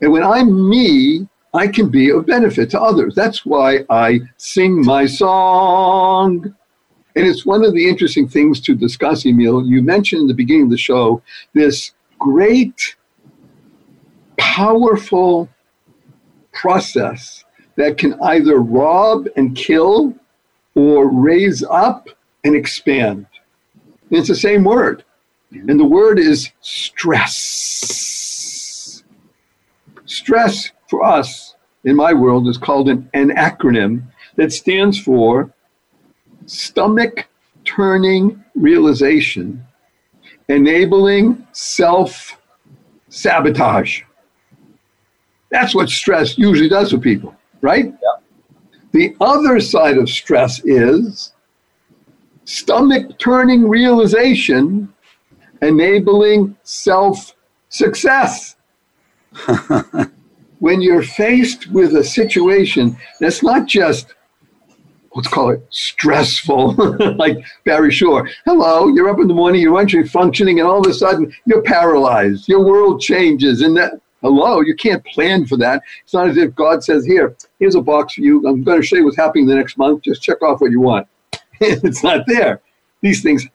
[0.01, 3.15] And when I'm me, I can be of benefit to others.
[3.15, 6.55] That's why I sing my song.
[7.15, 9.67] And it's one of the interesting things to discuss, Emil.
[9.67, 11.23] You mentioned in the beginning of the show
[11.53, 12.97] this great,
[14.43, 15.49] powerful
[16.53, 17.45] process
[17.77, 20.13] that can either rob and kill
[20.75, 22.09] or raise up
[22.43, 23.25] and expand.
[24.11, 25.05] And it's the same word.
[25.53, 27.33] And the word is stress.
[30.07, 34.03] Stress for us in my world is called an, an acronym
[34.35, 35.55] that stands for
[36.47, 37.29] stomach
[37.65, 39.65] turning realization,
[40.49, 42.37] enabling self
[43.09, 44.03] sabotage.
[45.53, 47.85] That's what stress usually does for people, right?
[47.85, 48.71] Yeah.
[48.93, 51.33] The other side of stress is
[52.45, 54.93] stomach turning realization,
[55.61, 57.35] enabling self
[57.69, 58.57] success.
[60.59, 64.15] when you're faced with a situation that's not just
[65.15, 66.75] let's call it stressful,
[67.17, 68.29] like Barry Shore.
[68.47, 71.63] Hello, you're up in the morning, you're actually functioning, and all of a sudden you're
[71.63, 72.49] paralyzed.
[72.49, 75.83] Your world changes, and that hello, you can't plan for that.
[76.05, 78.47] It's not as if God says, "Here, here's a box for you.
[78.47, 80.03] I'm going to show you what's happening the next month.
[80.03, 81.07] Just check off what you want."
[81.61, 82.61] it's not there.
[83.03, 83.47] These things,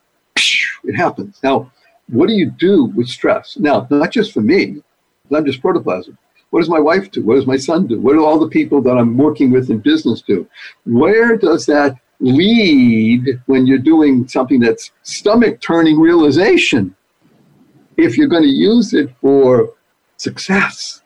[0.84, 1.40] it happens.
[1.42, 1.70] Now,
[2.08, 3.56] what do you do with stress?
[3.58, 4.82] Now, not just for me.
[5.34, 6.16] I'm just protoplasm.
[6.50, 7.22] What does my wife do?
[7.22, 8.00] What does my son do?
[8.00, 10.48] What do all the people that I'm working with in business do?
[10.86, 16.94] Where does that lead when you're doing something that's stomach turning realization?
[17.98, 19.74] If you're going to use it for
[20.18, 21.02] success,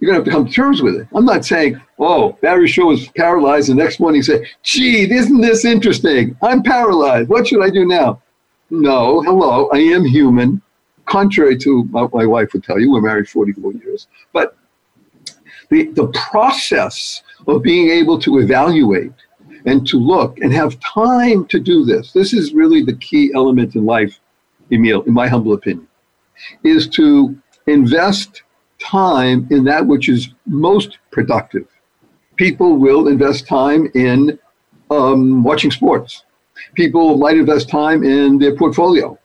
[0.00, 1.08] you're going to have to come to terms with it.
[1.14, 3.70] I'm not saying, oh, Barry Shore was paralyzed.
[3.70, 6.36] The next morning, say, gee, isn't this interesting?
[6.42, 7.30] I'm paralyzed.
[7.30, 8.20] What should I do now?
[8.68, 10.60] No, hello, I am human
[11.06, 14.08] contrary to what my wife would tell you, we're married 44 years.
[14.32, 14.56] But
[15.70, 19.12] the, the process of being able to evaluate
[19.64, 23.74] and to look and have time to do this, this is really the key element
[23.74, 24.20] in life,
[24.70, 25.88] Emil, in my humble opinion,
[26.62, 28.42] is to invest
[28.78, 31.66] time in that which is most productive.
[32.36, 34.38] People will invest time in
[34.90, 36.24] um, watching sports.
[36.74, 39.18] People might invest time in their portfolio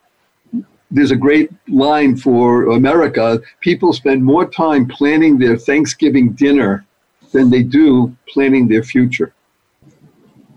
[0.91, 3.41] there's a great line for America.
[3.61, 6.85] People spend more time planning their Thanksgiving dinner
[7.31, 9.33] than they do planning their future.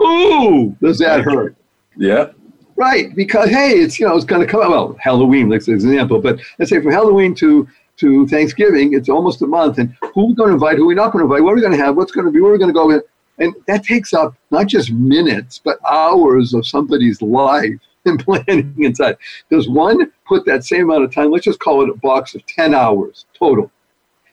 [0.03, 1.55] Ooh, does that hurt?
[1.97, 2.33] Yeah.
[2.77, 4.71] Right, because hey, it's you know it's going to come out.
[4.71, 9.43] Well, Halloween, let's an example, but let's say from Halloween to to Thanksgiving, it's almost
[9.43, 10.79] a month, and who we going to invite?
[10.79, 11.45] Who we not going to invite?
[11.45, 11.97] What are we going to have?
[11.97, 12.41] What's going to be?
[12.41, 13.01] Where are we going to go?
[13.39, 19.17] And that takes up not just minutes, but hours of somebody's life and planning inside.
[19.51, 21.31] Does one put that same amount of time?
[21.31, 23.71] Let's just call it a box of 10 hours total.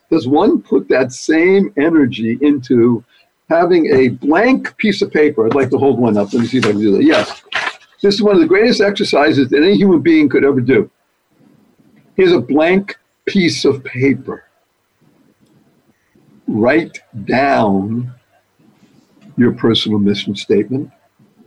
[0.10, 3.04] Does one put that same energy into
[3.50, 5.46] having a blank piece of paper?
[5.46, 6.34] I'd like to hold one up.
[6.34, 7.04] Let me see if I can do that.
[7.04, 7.44] Yes.
[8.02, 10.90] This is one of the greatest exercises that any human being could ever do.
[12.16, 14.46] Here's a blank piece of paper.
[16.48, 18.12] Write down
[19.38, 20.92] your personal mission statement,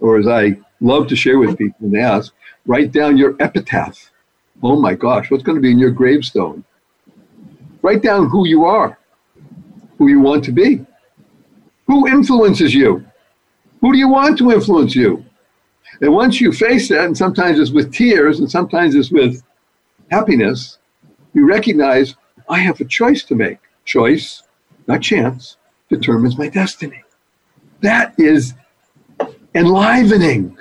[0.01, 2.33] or as I love to share with people when they ask,
[2.67, 4.11] write down your epitaph.
[4.63, 6.65] Oh my gosh, what's going to be in your gravestone?
[7.83, 8.99] Write down who you are,
[9.99, 10.87] who you want to be.
[11.87, 13.05] Who influences you?
[13.81, 15.25] Who do you want to influence you?
[16.01, 19.43] And once you face that, and sometimes it's with tears, and sometimes it's with
[20.11, 20.79] happiness,
[21.33, 22.15] you recognize
[22.49, 23.59] I have a choice to make.
[23.85, 24.43] Choice,
[24.87, 25.57] not chance,
[25.89, 27.03] determines my destiny.
[27.81, 28.55] That is
[29.55, 30.59] enlivening.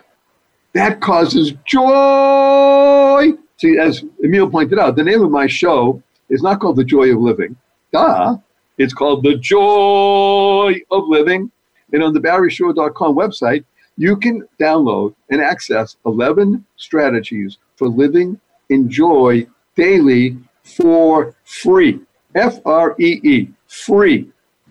[0.74, 3.32] That causes joy.
[3.58, 7.14] See, as Emil pointed out, the name of my show is not called The Joy
[7.14, 7.56] of Living.
[7.92, 8.38] Duh.
[8.78, 11.52] It's called The Joy of Living.
[11.92, 13.64] And on the barryshore.com website,
[13.98, 18.40] you can download and access 11 strategies for living
[18.70, 22.00] in joy daily for free.
[22.36, 24.30] F R E E, free.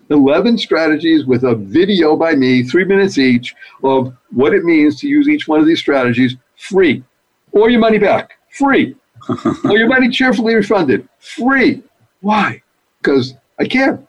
[0.09, 5.07] 11 strategies with a video by me, three minutes each, of what it means to
[5.07, 7.03] use each one of these strategies free.
[7.51, 8.95] Or your money back, free.
[9.63, 11.81] or your money cheerfully refunded, free.
[12.19, 12.61] Why?
[13.01, 13.99] Because I care.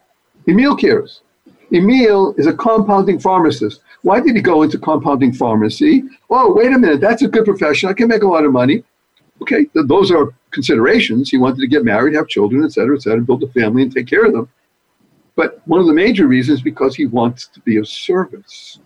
[0.49, 1.23] Emil cares.
[1.75, 3.81] Emil is a compounding pharmacist.
[4.03, 6.05] Why did he go into compounding pharmacy?
[6.31, 7.89] Oh, wait a minute, that's a good profession.
[7.89, 8.85] I can make a lot of money.
[9.43, 11.31] Okay, th- those are considerations.
[11.31, 13.93] He wanted to get married, have children, et cetera, et cetera, build a family and
[13.93, 14.49] take care of them.
[15.35, 18.79] But one of the major reasons is because he wants to be of service.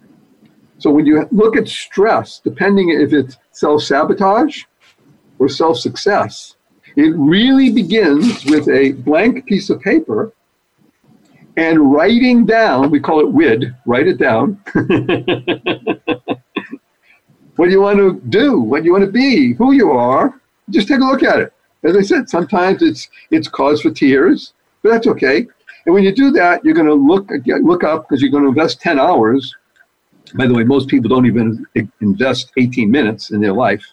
[0.79, 4.63] So when you look at stress, depending if it's self sabotage
[5.39, 6.57] or self success,
[6.97, 10.33] it really begins with a blank piece of paper
[11.59, 14.63] and writing down, we call it WID, write it down.
[17.57, 18.61] what do you want to do?
[18.61, 19.55] What do you want to be?
[19.55, 20.41] Who you are?
[20.71, 21.53] Just take a look at it.
[21.83, 24.53] As I said, sometimes it's it's cause for tears,
[24.83, 25.49] but that's okay.
[25.85, 28.51] And when you do that, you're going to look look up because you're going to
[28.51, 29.53] invest 10 hours.
[30.35, 31.67] By the way, most people don't even
[32.01, 33.85] invest 18 minutes in their life.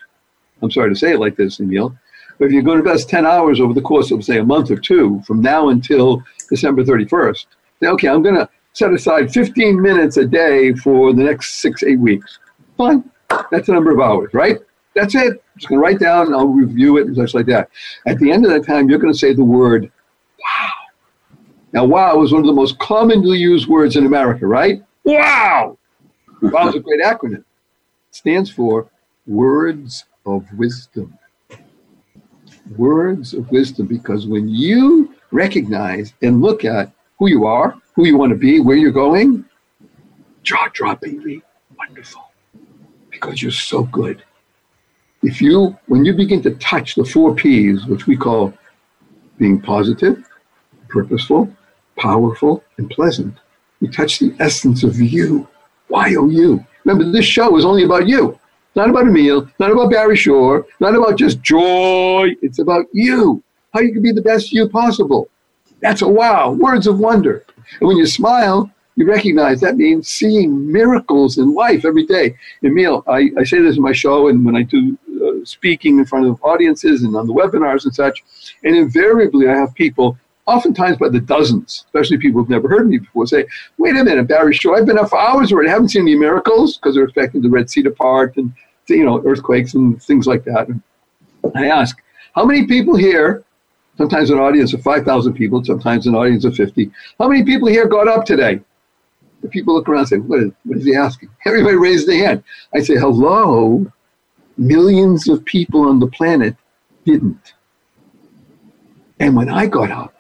[0.62, 1.98] I'm sorry to say it like this, Emil.
[2.38, 4.70] But if you're going to invest 10 hours over the course of, say, a month
[4.70, 9.82] or two from now until December 31st, say, okay, I'm going to set aside 15
[9.82, 12.40] minutes a day for the next six, eight weeks.
[12.78, 13.10] Fine.
[13.52, 14.60] That's a number of hours, right?
[14.96, 15.34] That's it.
[15.34, 17.70] I'm just going to write down, I'll review it, and such like that.
[18.06, 19.92] At the end of that time, you're going to say the word
[20.44, 20.70] wow.
[21.74, 24.84] Now, wow is one of the most commonly used words in America, right?
[25.04, 25.78] Wow.
[26.42, 27.40] Wow is a great acronym.
[27.40, 27.46] It
[28.12, 28.90] stands for
[29.28, 31.18] Words of Wisdom.
[32.78, 38.18] Words of wisdom, because when you recognize and look at who you are, who you
[38.18, 39.46] want to be, where you're going,
[40.44, 41.42] jaw droppingly
[41.78, 42.32] wonderful
[43.10, 44.24] because you're so good.
[45.24, 48.54] If you, when you begin to touch the four P's, which we call
[49.38, 50.24] being positive,
[50.88, 51.50] purposeful,
[51.98, 53.38] powerful, and pleasant.
[53.82, 55.48] You touch the essence of you.
[55.88, 56.66] Why oh, are Y O U.
[56.84, 58.40] Remember, this show is only about you.
[58.76, 62.32] Not about Emil, not about Barry Shore, not about just joy.
[62.42, 63.42] It's about you.
[63.74, 65.30] How you can be the best you possible.
[65.86, 66.52] That's a wow.
[66.52, 67.46] Words of wonder.
[67.80, 72.36] And when you smile, you recognize that means seeing miracles in life every day.
[72.64, 76.06] Emil, I, I say this in my show and when I do uh, speaking in
[76.06, 78.24] front of audiences and on the webinars and such,
[78.64, 80.18] and invariably I have people
[80.48, 83.46] oftentimes by the dozens, especially people who've never heard me before, say,
[83.78, 86.16] wait a minute, Barry Shore, I've been up for hours already, I haven't seen any
[86.16, 88.52] miracles because they're expecting the Red Sea to part and,
[88.88, 90.68] you know, earthquakes and things like that.
[90.68, 90.82] And
[91.54, 92.02] I ask,
[92.34, 93.44] how many people here,
[93.98, 97.88] sometimes an audience of 5,000 people, sometimes an audience of 50, how many people here
[97.88, 98.60] got up today?
[99.42, 101.30] The people look around and say, what is, what is he asking?
[101.46, 102.44] Everybody raised their hand.
[102.74, 103.92] I say, hello,
[104.58, 106.56] millions of people on the planet
[107.06, 107.54] didn't.
[109.20, 110.14] And when I got up,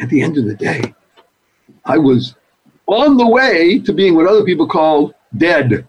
[0.00, 0.94] at the end of the day,
[1.84, 2.36] I was
[2.86, 5.86] on the way to being what other people call dead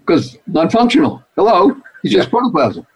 [0.00, 1.22] because non functional.
[1.36, 2.86] Hello, he's just protoplasm.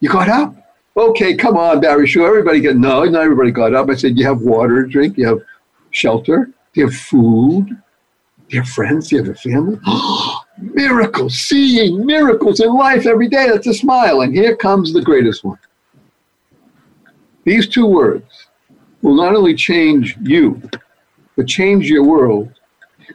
[0.00, 0.54] You got up?
[1.00, 2.06] Okay, come on, Barry.
[2.06, 3.88] Sure, everybody got no, not everybody got up.
[3.88, 5.40] I said, You have water to drink, you have
[5.92, 7.76] shelter, do you have food, do
[8.50, 9.78] you have friends, do you have a family?
[10.58, 13.48] miracles, seeing miracles in life every day.
[13.48, 14.20] That's a smile.
[14.20, 15.58] And here comes the greatest one.
[17.44, 18.48] These two words
[19.00, 20.60] will not only change you,
[21.34, 22.52] but change your world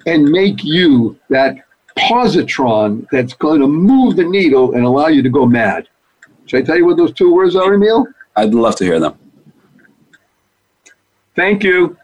[0.07, 1.57] and make you that
[1.95, 5.87] positron that's going to move the needle and allow you to go mad.
[6.45, 8.07] Should I tell you what those two words are, Emil?
[8.35, 9.17] I'd love to hear them.
[11.35, 11.97] Thank you.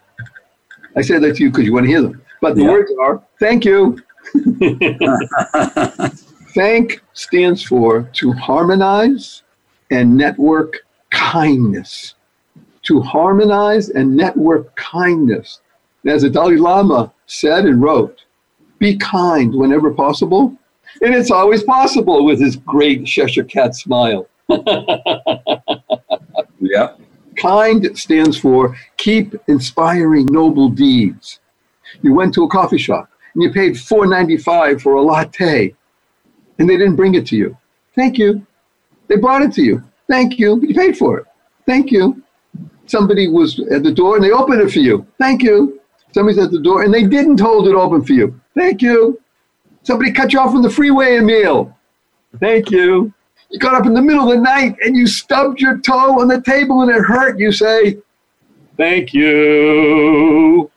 [0.96, 2.22] I said that to you because you want to hear them.
[2.40, 2.70] But the yeah.
[2.70, 3.98] words are thank you.
[6.54, 9.42] thank stands for to harmonize
[9.90, 12.14] and network kindness
[12.82, 15.60] to harmonize and network kindness.
[16.02, 18.24] And as the Dalai Lama said and wrote,
[18.78, 20.56] be kind whenever possible.
[21.00, 24.28] And it's always possible with his great Cheshire cat smile.
[26.60, 26.94] yeah.
[27.36, 31.40] Kind stands for keep inspiring noble deeds.
[32.02, 35.74] You went to a coffee shop and you paid $4.95 for a latte
[36.58, 37.56] and they didn't bring it to you.
[37.94, 38.46] Thank you.
[39.08, 39.82] They brought it to you.
[40.08, 40.60] Thank you.
[40.60, 41.26] You paid for it.
[41.66, 42.22] Thank you.
[42.86, 45.06] Somebody was at the door and they opened it for you.
[45.18, 45.80] Thank you.
[46.14, 48.38] Somebody's at the door and they didn't hold it open for you.
[48.54, 49.20] Thank you.
[49.82, 51.76] Somebody cut you off on the freeway, Emil.
[52.38, 53.12] Thank you.
[53.52, 56.28] You got up in the middle of the night and you stubbed your toe on
[56.28, 57.38] the table and it hurt.
[57.38, 57.98] You say,
[58.78, 60.70] Thank you.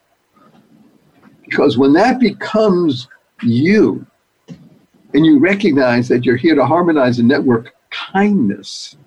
[1.44, 3.08] Because when that becomes
[3.42, 4.06] you,
[5.14, 8.98] and you recognize that you're here to harmonize and network kindness,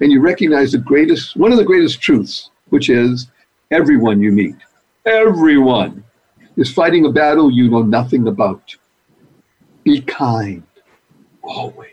[0.00, 3.30] and you recognize the greatest, one of the greatest truths, which is
[3.72, 4.54] everyone you meet,
[5.06, 6.04] everyone
[6.56, 8.76] is fighting a battle you know nothing about.
[9.82, 10.62] Be kind,
[11.42, 11.91] always.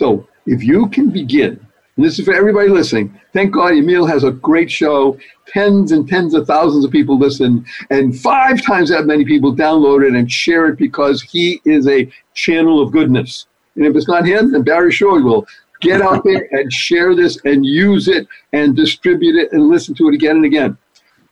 [0.00, 1.60] So if you can begin,
[1.96, 5.18] and this is for everybody listening, thank God Emil has a great show.
[5.46, 10.08] Tens and tens of thousands of people listen, and five times that many people download
[10.08, 13.46] it and share it because he is a channel of goodness.
[13.76, 15.46] And if it's not him, then Barry Shore will
[15.82, 20.08] get out there and share this and use it and distribute it and listen to
[20.08, 20.78] it again and again.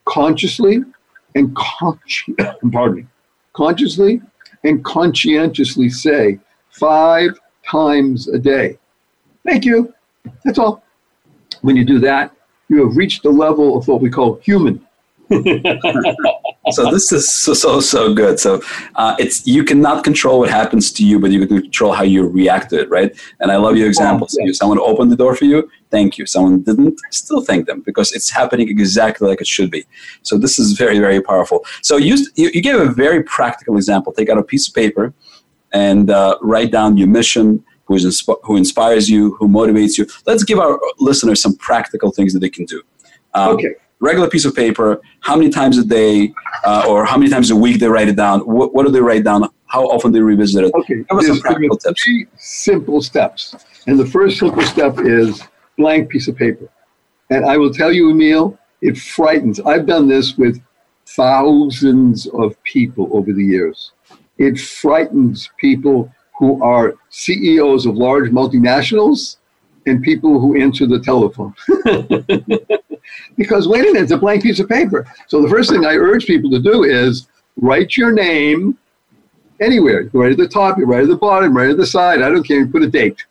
[0.04, 0.84] Consciously
[1.36, 2.36] and consci-
[2.72, 3.06] pardon me,
[3.54, 4.20] consciously
[4.62, 6.38] and conscientiously say
[6.68, 7.30] five
[7.70, 8.78] times a day.
[9.44, 9.94] Thank you.
[10.44, 10.82] That's all.
[11.62, 12.32] When you do that,
[12.68, 14.84] you have reached the level of what we call human.
[16.70, 18.40] so this is so so, so good.
[18.40, 18.62] So
[18.94, 22.26] uh, it's you cannot control what happens to you, but you can control how you
[22.26, 23.14] react to it, right?
[23.40, 24.34] And I love your examples.
[24.40, 24.52] Oh, yeah.
[24.52, 26.24] Someone opened the door for you, thank you.
[26.24, 29.84] Someone didn't, still thank them because it's happening exactly like it should be.
[30.22, 31.62] So this is very very powerful.
[31.82, 34.14] So you you, you gave a very practical example.
[34.14, 35.12] Take out a piece of paper
[35.72, 40.06] and uh, write down your mission, who, is insp- who inspires you, who motivates you.
[40.26, 42.82] Let's give our listeners some practical things that they can do.
[43.34, 43.74] Um, okay.
[44.00, 46.32] Regular piece of paper, how many times a day
[46.64, 48.40] uh, or how many times a week they write it down?
[48.40, 49.48] What, what do they write down?
[49.66, 50.72] How often they revisit it?
[50.74, 51.02] Okay.
[51.08, 52.02] Give us some practical tips.
[52.04, 53.56] Three simple steps.
[53.86, 55.42] And the first simple step is
[55.76, 56.68] blank piece of paper.
[57.30, 59.60] And I will tell you, Emil, it frightens.
[59.60, 60.62] I've done this with
[61.08, 63.92] thousands of people over the years.
[64.39, 69.36] It frightens people who are CEOs of large multinationals
[69.86, 71.55] and people who answer the telephone.
[73.36, 75.07] because wait a minute, it's a blank piece of paper.
[75.26, 78.78] So the first thing I urge people to do is write your name
[79.61, 80.09] anywhere.
[80.12, 82.22] Right at the top, right at the bottom, right at the side.
[82.22, 82.59] I don't care.
[82.59, 83.24] You put a date.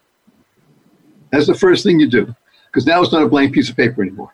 [1.32, 2.34] That's the first thing you do.
[2.68, 4.34] Because now it's not a blank piece of paper anymore.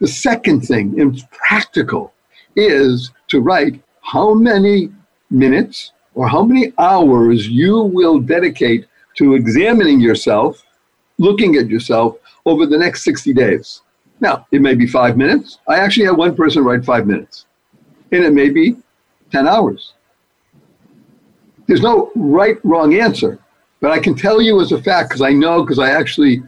[0.00, 2.12] The second thing, and practical,
[2.56, 4.90] is to write how many
[5.30, 10.64] minutes or how many hours you will dedicate to examining yourself,
[11.18, 12.16] looking at yourself
[12.46, 13.82] over the next 60 days.
[14.20, 15.58] Now, it may be five minutes.
[15.68, 17.46] I actually had one person write five minutes,
[18.10, 18.76] and it may be
[19.30, 19.94] 10 hours.
[21.66, 23.38] There's no right, wrong answer,
[23.80, 26.42] but I can tell you as a fact because I know because I actually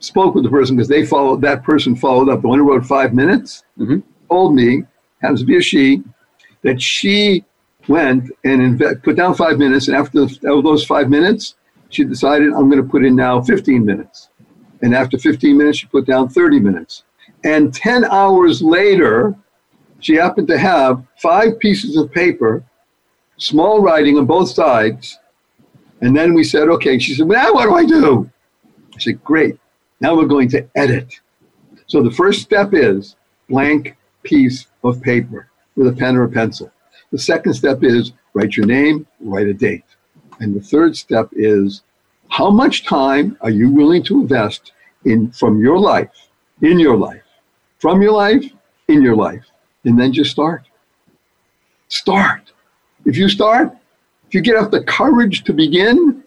[0.00, 2.42] spoke with the person because they followed that person followed up.
[2.42, 4.00] The one who wrote five minutes mm-hmm.
[4.28, 4.82] told me,
[5.22, 6.02] happens to be a she,
[6.62, 7.44] that she
[7.88, 9.88] went and put down five minutes.
[9.88, 11.54] And after those five minutes,
[11.90, 14.28] she decided, I'm going to put in now 15 minutes.
[14.82, 17.04] And after 15 minutes, she put down 30 minutes.
[17.44, 19.34] And 10 hours later,
[20.00, 22.64] she happened to have five pieces of paper,
[23.38, 25.18] small writing on both sides.
[26.00, 26.98] And then we said, okay.
[26.98, 28.30] She said, now what do I do?
[28.94, 29.58] I said, great.
[30.00, 31.20] Now we're going to edit.
[31.86, 33.16] So the first step is
[33.48, 36.70] blank piece of paper with a pen or a pencil.
[37.16, 39.86] The second step is write your name, write a date.
[40.40, 41.82] And the third step is
[42.28, 44.72] how much time are you willing to invest
[45.06, 46.10] in from your life,
[46.60, 47.22] in your life,
[47.78, 48.44] from your life,
[48.88, 49.46] in your life,
[49.86, 50.66] and then just start.
[51.88, 52.52] Start.
[53.06, 53.74] If you start,
[54.28, 56.22] if you get up the courage to begin,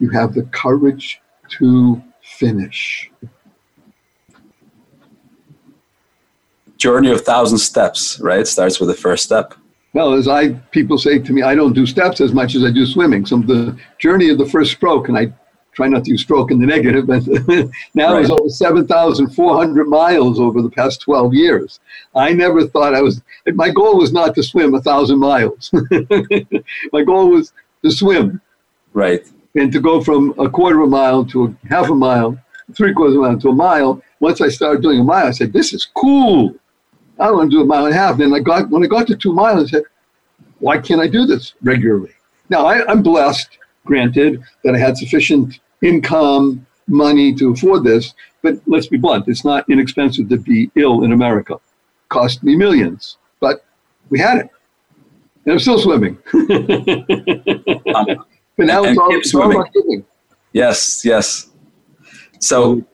[0.00, 1.20] you have the courage
[1.50, 3.08] to finish.
[6.78, 8.44] Journey of thousand steps, right?
[8.44, 9.54] Starts with the first step.
[9.94, 12.70] Well, as I people say to me, I don't do steps as much as I
[12.70, 13.26] do swimming.
[13.26, 15.32] So the journey of the first stroke, and I
[15.72, 17.26] try not to use stroke in the negative, but
[17.94, 18.24] now right.
[18.24, 21.80] is over 7,400 miles over the past 12 years.
[22.14, 23.22] I never thought I was,
[23.54, 25.70] my goal was not to swim a thousand miles.
[26.92, 28.40] my goal was to swim.
[28.92, 29.26] Right.
[29.54, 32.38] And to go from a quarter of a mile to a half a mile,
[32.74, 34.02] three quarters of a mile to a mile.
[34.20, 36.54] Once I started doing a mile, I said, this is cool.
[37.22, 38.18] I want to do a mile and a half.
[38.18, 39.84] Then I got when I got to two miles, I said,
[40.58, 42.10] why can't I do this regularly?
[42.48, 48.14] Now I, I'm blessed, granted, that I had sufficient income, money to afford this.
[48.42, 51.60] But let's be blunt, it's not inexpensive to be ill in America.
[52.08, 53.64] Cost me millions, but
[54.10, 54.50] we had it.
[55.44, 56.18] And I'm still swimming.
[56.32, 56.46] but
[58.58, 60.04] now it's all, it's all about giving.
[60.52, 61.50] Yes, yes.
[62.40, 62.84] So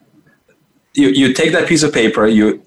[0.93, 2.63] you, you take that piece of paper, you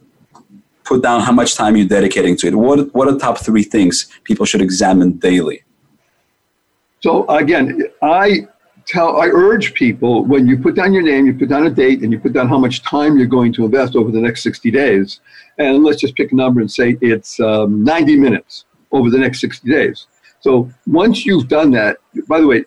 [0.92, 2.56] put down how much time you're dedicating to it.
[2.56, 3.94] What, what are top three things
[4.26, 5.64] people should examine daily?
[7.00, 8.48] So again, I
[8.86, 12.02] tell, I urge people when you put down your name, you put down a date,
[12.02, 14.70] and you put down how much time you're going to invest over the next 60
[14.70, 15.22] days.
[15.58, 19.39] And let's just pick a number and say it's um, 90 minutes over the next
[19.39, 20.08] 60 days.
[20.42, 22.66] So once you've done that, by the way,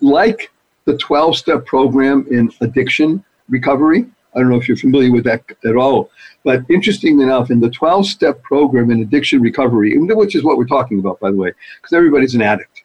[0.00, 0.50] like
[0.84, 5.44] the 12 step program in addiction recovery, I don't know if you're familiar with that
[5.64, 6.10] at all,
[6.44, 10.66] but interestingly enough, in the 12 step program in addiction recovery, which is what we're
[10.66, 12.84] talking about, by the way, because everybody's an addict.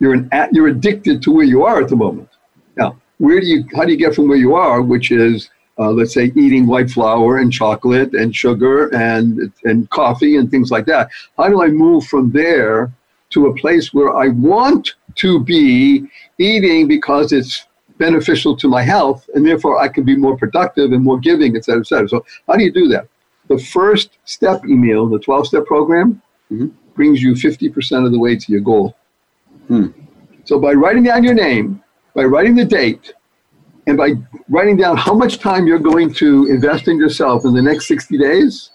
[0.00, 2.28] You're, an, you're addicted to where you are at the moment.
[2.76, 5.90] Now, where do you, how do you get from where you are, which is, uh,
[5.90, 10.86] let's say, eating white flour and chocolate and sugar and, and coffee and things like
[10.86, 11.10] that?
[11.36, 12.92] How do I move from there
[13.30, 16.06] to a place where I want to be
[16.38, 17.66] eating because it's
[17.98, 21.64] beneficial to my health and therefore I can be more productive and more giving, et
[21.64, 22.08] cetera, et cetera.
[22.08, 23.08] So, how do you do that?
[23.48, 26.68] The first step, Emil, the 12 step program, mm-hmm.
[26.94, 28.96] brings you 50% of the way to your goal.
[29.66, 29.88] Hmm.
[30.44, 31.82] So, by writing down your name,
[32.14, 33.12] by writing the date,
[33.86, 34.12] and by
[34.48, 38.18] writing down how much time you're going to invest in yourself in the next 60
[38.18, 38.70] days,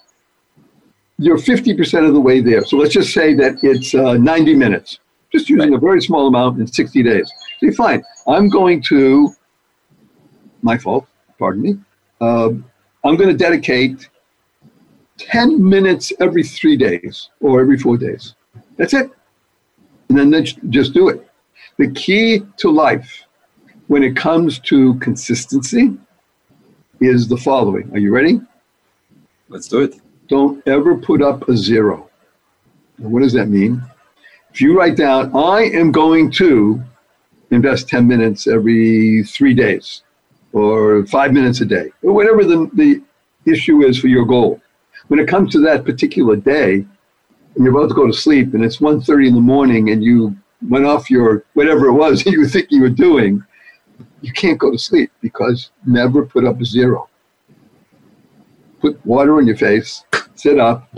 [1.18, 2.64] you're 50% of the way there.
[2.64, 4.98] So let's just say that it's uh, 90 minutes,
[5.30, 5.76] just using right.
[5.76, 7.30] a very small amount in 60 days.
[7.64, 9.34] So fine, I'm going to,
[10.62, 11.06] my fault,
[11.38, 11.78] pardon me,
[12.20, 12.50] uh,
[13.04, 14.08] I'm going to dedicate
[15.18, 18.34] 10 minutes every three days or every four days.
[18.76, 19.10] That's it.
[20.08, 21.28] And then just do it.
[21.78, 23.24] The key to life
[23.86, 25.96] when it comes to consistency
[27.00, 27.90] is the following.
[27.92, 28.40] Are you ready?
[29.48, 32.08] Let's do it don't ever put up a zero.
[32.98, 33.82] what does that mean?
[34.52, 36.82] If you write down, I am going to
[37.50, 40.02] invest 10 minutes every three days
[40.52, 43.02] or five minutes a day or whatever the, the
[43.50, 44.60] issue is for your goal.
[45.08, 46.86] When it comes to that particular day,
[47.54, 50.36] and you're about to go to sleep and it's 1.30 in the morning and you
[50.68, 53.42] went off your whatever it was you think you were doing,
[54.22, 57.08] you can't go to sleep because never put up a zero.
[58.80, 60.90] Put water on your face, sit up.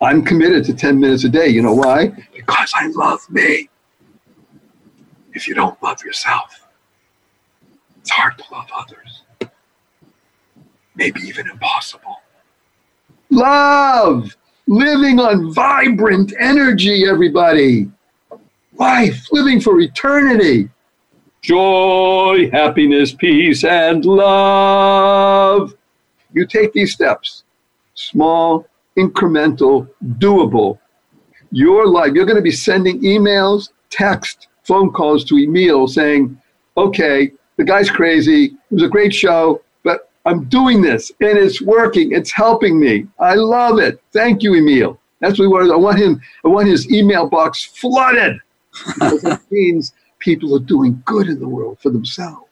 [0.00, 1.48] I'm committed to 10 minutes a day.
[1.48, 2.12] You know why?
[2.32, 3.68] Because I love me.
[5.34, 6.66] If you don't love yourself,
[8.00, 9.22] it's hard to love others.
[10.94, 12.16] Maybe even impossible.
[13.30, 14.36] Love!
[14.66, 17.90] Living on vibrant energy, everybody.
[18.74, 20.68] Life, living for eternity.
[21.40, 25.74] Joy, happiness, peace, and love.
[26.32, 27.44] You take these steps
[27.94, 28.66] small,
[28.96, 30.78] incremental, doable.
[31.50, 36.40] Your life, you're going to be sending emails, text, phone calls to Emil saying,
[36.76, 38.44] okay, the guy's crazy.
[38.44, 42.12] It was a great show, but I'm doing this and it's working.
[42.12, 43.06] It's helping me.
[43.18, 44.00] I love it.
[44.12, 45.00] Thank you, Emil.
[45.20, 45.72] That's what we want.
[45.72, 46.20] I want him.
[46.44, 48.38] I want his email box flooded.
[48.98, 52.44] that means people are doing good in the world for themselves.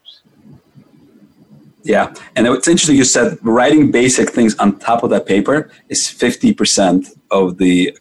[1.84, 6.08] Yeah, and it's interesting you said writing basic things on top of that paper is
[6.08, 7.96] fifty percent of the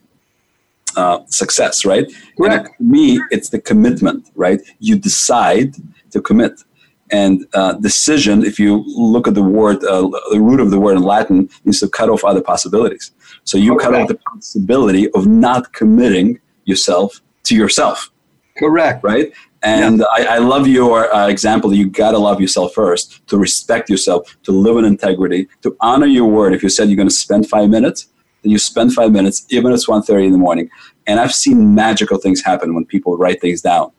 [0.96, 2.10] uh, success, right?
[2.36, 2.68] Correct.
[2.78, 4.60] And me, it's the commitment, right?
[4.80, 5.74] You decide
[6.10, 6.62] to commit,
[7.10, 8.44] and uh, decision.
[8.44, 11.80] If you look at the word, uh, the root of the word in Latin is
[11.80, 13.12] to cut off other possibilities.
[13.44, 18.10] So you cut off the possibility of not committing yourself to yourself.
[18.58, 19.04] Correct.
[19.04, 19.32] Right.
[19.62, 20.04] And yeah.
[20.12, 21.74] I, I, love your uh, example.
[21.74, 26.06] You got to love yourself first, to respect yourself, to live in integrity, to honor
[26.06, 26.52] your word.
[26.52, 28.08] If you said you're going to spend five minutes,
[28.46, 30.70] then you spend five minutes, even if it's 1.30 in the morning.
[31.06, 33.90] And I've seen magical things happen when people write things down.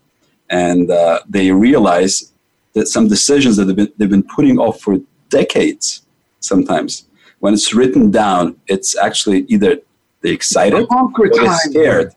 [0.49, 2.31] And uh, they realize
[2.73, 6.05] that some decisions that they've been, they've been putting off for decades
[6.39, 7.07] sometimes,
[7.39, 9.79] when it's written down, it's actually either
[10.21, 12.13] they're excited or they're scared.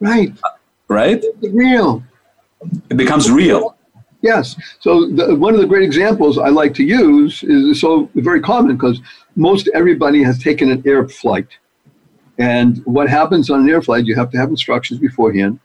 [0.00, 0.32] Right.
[0.88, 1.24] Right?
[1.24, 2.04] It's real
[2.90, 3.76] it becomes real.
[4.28, 4.56] Yes.
[4.80, 8.76] So the, one of the great examples I like to use is so very common
[8.76, 9.00] because
[9.36, 11.48] most everybody has taken an air flight.
[12.36, 15.60] And what happens on an air flight, you have to have instructions beforehand.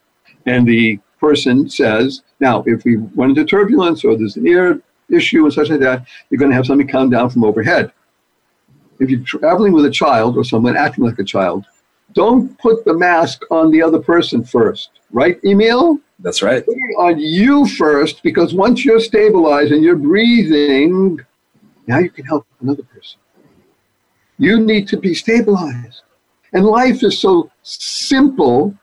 [0.46, 5.44] And the person says, now, if we run into turbulence or there's an air issue
[5.44, 7.92] and such like that, you're going to have something come down from overhead.
[9.02, 11.66] If you're traveling with a child or someone acting like a child,
[12.14, 14.90] don't put the mask on the other person first.
[15.12, 16.00] Right, Emil?
[16.24, 16.64] That's right.
[16.98, 21.20] On you first, because once you're stabilized and you're breathing,
[21.86, 23.20] now you can help another person.
[24.38, 26.02] You need to be stabilized.
[26.54, 28.74] And life is so simple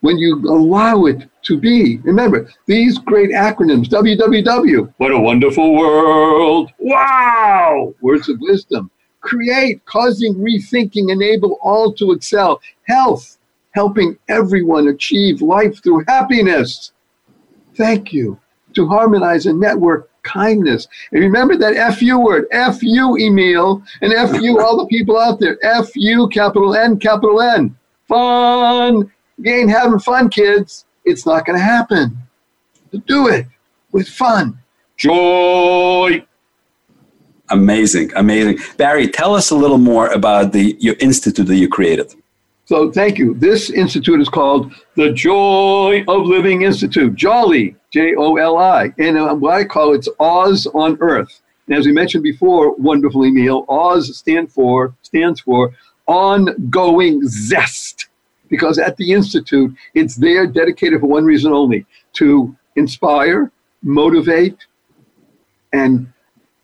[0.00, 1.98] when you allow it to be.
[1.98, 6.70] Remember, these great acronyms WWW, what a wonderful world.
[6.78, 8.90] Wow, words of wisdom.
[9.20, 12.60] Create, causing rethinking, enable all to excel.
[12.86, 13.38] Health,
[13.72, 16.92] helping everyone achieve life through happiness.
[17.76, 18.38] Thank you.
[18.74, 20.88] To harmonize and network kindness.
[21.10, 25.58] And remember that FU word, FU, Emil, and FU, all the people out there.
[25.84, 27.76] FU, capital N, capital N.
[28.08, 29.10] Fun.
[29.38, 30.86] You ain't having fun, kids.
[31.04, 32.16] It's not going to happen.
[33.06, 33.46] Do it
[33.90, 34.58] with fun.
[34.96, 36.24] Joy.
[37.50, 38.58] Amazing, amazing.
[38.76, 42.14] Barry, tell us a little more about the your institute that you created.
[42.64, 43.34] So thank you.
[43.34, 47.14] This institute is called the Joy of Living Institute.
[47.14, 48.92] Jolly, J O L I.
[48.98, 51.40] And uh, what I call it's Oz on Earth.
[51.66, 55.74] And as we mentioned before, wonderful Emil, Oz stand for stands for
[56.06, 58.08] ongoing zest.
[58.48, 63.50] Because at the Institute, it's there dedicated for one reason only to inspire,
[63.82, 64.56] motivate,
[65.72, 66.12] and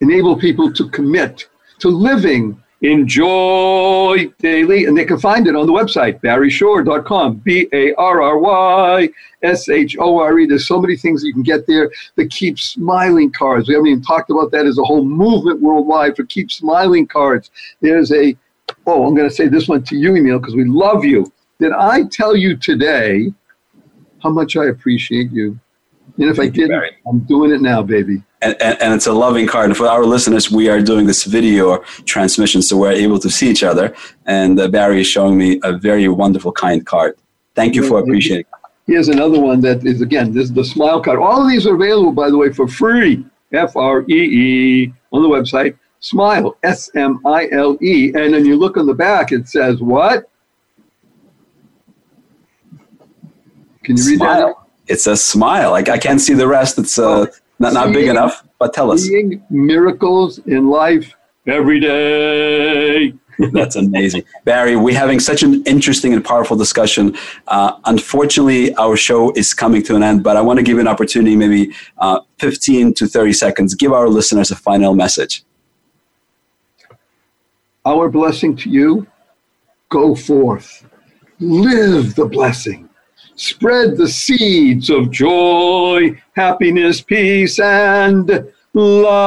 [0.00, 1.48] enable people to commit
[1.80, 4.84] to living enjoy daily.
[4.84, 9.08] And they can find it on the website, barryshore.com, B A R R Y
[9.42, 10.46] S H O R E.
[10.46, 11.90] There's so many things you can get there.
[12.16, 13.68] The Keep Smiling cards.
[13.68, 17.50] We haven't even talked about that as a whole movement worldwide for Keep Smiling cards.
[17.80, 18.36] There's a,
[18.86, 21.30] oh, I'm going to say this one to you, Emil, because we love you.
[21.58, 23.32] Did I tell you today
[24.22, 25.58] how much I appreciate you?
[26.18, 29.46] And if I didn't, I'm doing it now, baby and, and, and, it's a loving
[29.46, 29.66] card.
[29.66, 33.50] And for our listeners, we are doing this video transmission, so we're able to see
[33.50, 33.94] each other.
[34.26, 37.16] And uh, Barry is showing me a very wonderful, kind card.
[37.54, 38.46] Thank you for appreciating.
[38.86, 41.18] Here's another one that is again this is the smile card.
[41.18, 43.24] All of these are available, by the way, for free.
[43.52, 45.76] F R E E on the website.
[46.00, 49.32] Smile S M I L E, and then you look on the back.
[49.32, 50.30] It says what?
[53.82, 54.46] Can you read smile.
[54.46, 54.54] that?
[54.92, 55.70] It's a smile.
[55.72, 56.78] Like I can't see the rest.
[56.78, 57.26] It's uh,
[57.58, 59.02] not, not big enough, but tell us.
[59.02, 61.14] Seeing miracles in life
[61.46, 63.14] every day.
[63.52, 64.24] That's amazing.
[64.44, 67.16] Barry, we're having such an interesting and powerful discussion.
[67.46, 70.80] Uh, unfortunately, our show is coming to an end, but I want to give you
[70.80, 73.74] an opportunity, maybe uh, 15 to 30 seconds.
[73.74, 75.44] Give our listeners a final message.
[77.84, 79.06] Our blessing to you
[79.88, 80.84] go forth,
[81.38, 82.87] live the blessing
[83.38, 89.22] spread the seeds of joy, happiness, peace, and love.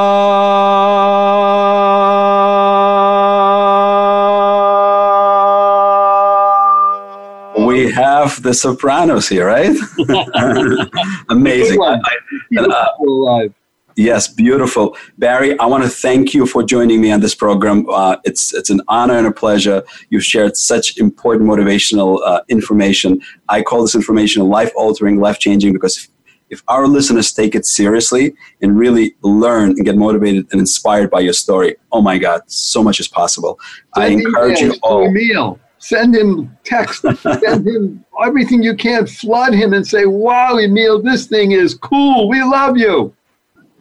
[7.66, 9.76] We have the sopranos here, right?
[11.30, 11.80] Amazing.
[11.80, 12.16] I,
[12.58, 13.48] uh,
[13.96, 14.96] Yes, beautiful.
[15.18, 17.86] Barry, I want to thank you for joining me on this program.
[17.90, 19.82] Uh, it's, it's an honor and a pleasure.
[20.10, 23.20] You've shared such important motivational uh, information.
[23.48, 26.08] I call this information life altering, life changing because if,
[26.50, 31.20] if our listeners take it seriously and really learn and get motivated and inspired by
[31.20, 33.58] your story, oh my God, so much is possible.
[33.94, 35.06] Send I encourage you all.
[35.06, 35.58] Emil.
[35.78, 41.26] Send him text, send him everything you can, flood him and say, wow, Emil, this
[41.26, 42.28] thing is cool.
[42.28, 43.12] We love you.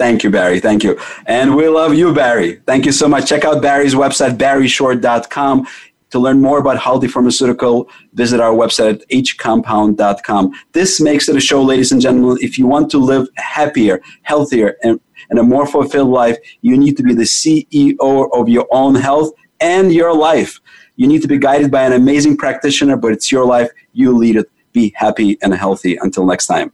[0.01, 0.59] Thank you, Barry.
[0.59, 0.99] Thank you.
[1.27, 2.55] And we love you, Barry.
[2.65, 3.29] Thank you so much.
[3.29, 5.67] Check out Barry's website, barryshore.com.
[6.09, 10.53] To learn more about Haldey Pharmaceutical, visit our website at hcompound.com.
[10.71, 12.39] This makes it a show, ladies and gentlemen.
[12.41, 14.99] If you want to live happier, healthier, and,
[15.29, 19.31] and a more fulfilled life, you need to be the CEO of your own health
[19.59, 20.59] and your life.
[20.95, 23.69] You need to be guided by an amazing practitioner, but it's your life.
[23.93, 24.49] You lead it.
[24.73, 25.95] Be happy and healthy.
[26.01, 26.71] Until next time.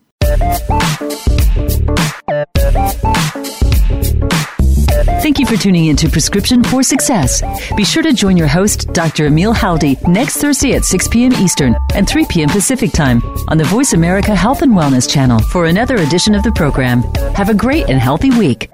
[5.28, 7.44] Thank you for tuning in to Prescription for Success.
[7.76, 9.26] Be sure to join your host, Dr.
[9.26, 11.34] Emil Haldi, next Thursday at 6 p.m.
[11.34, 12.48] Eastern and 3 p.m.
[12.48, 16.52] Pacific Time on the Voice America Health and Wellness channel for another edition of the
[16.54, 17.02] program.
[17.36, 18.70] Have a great and healthy week.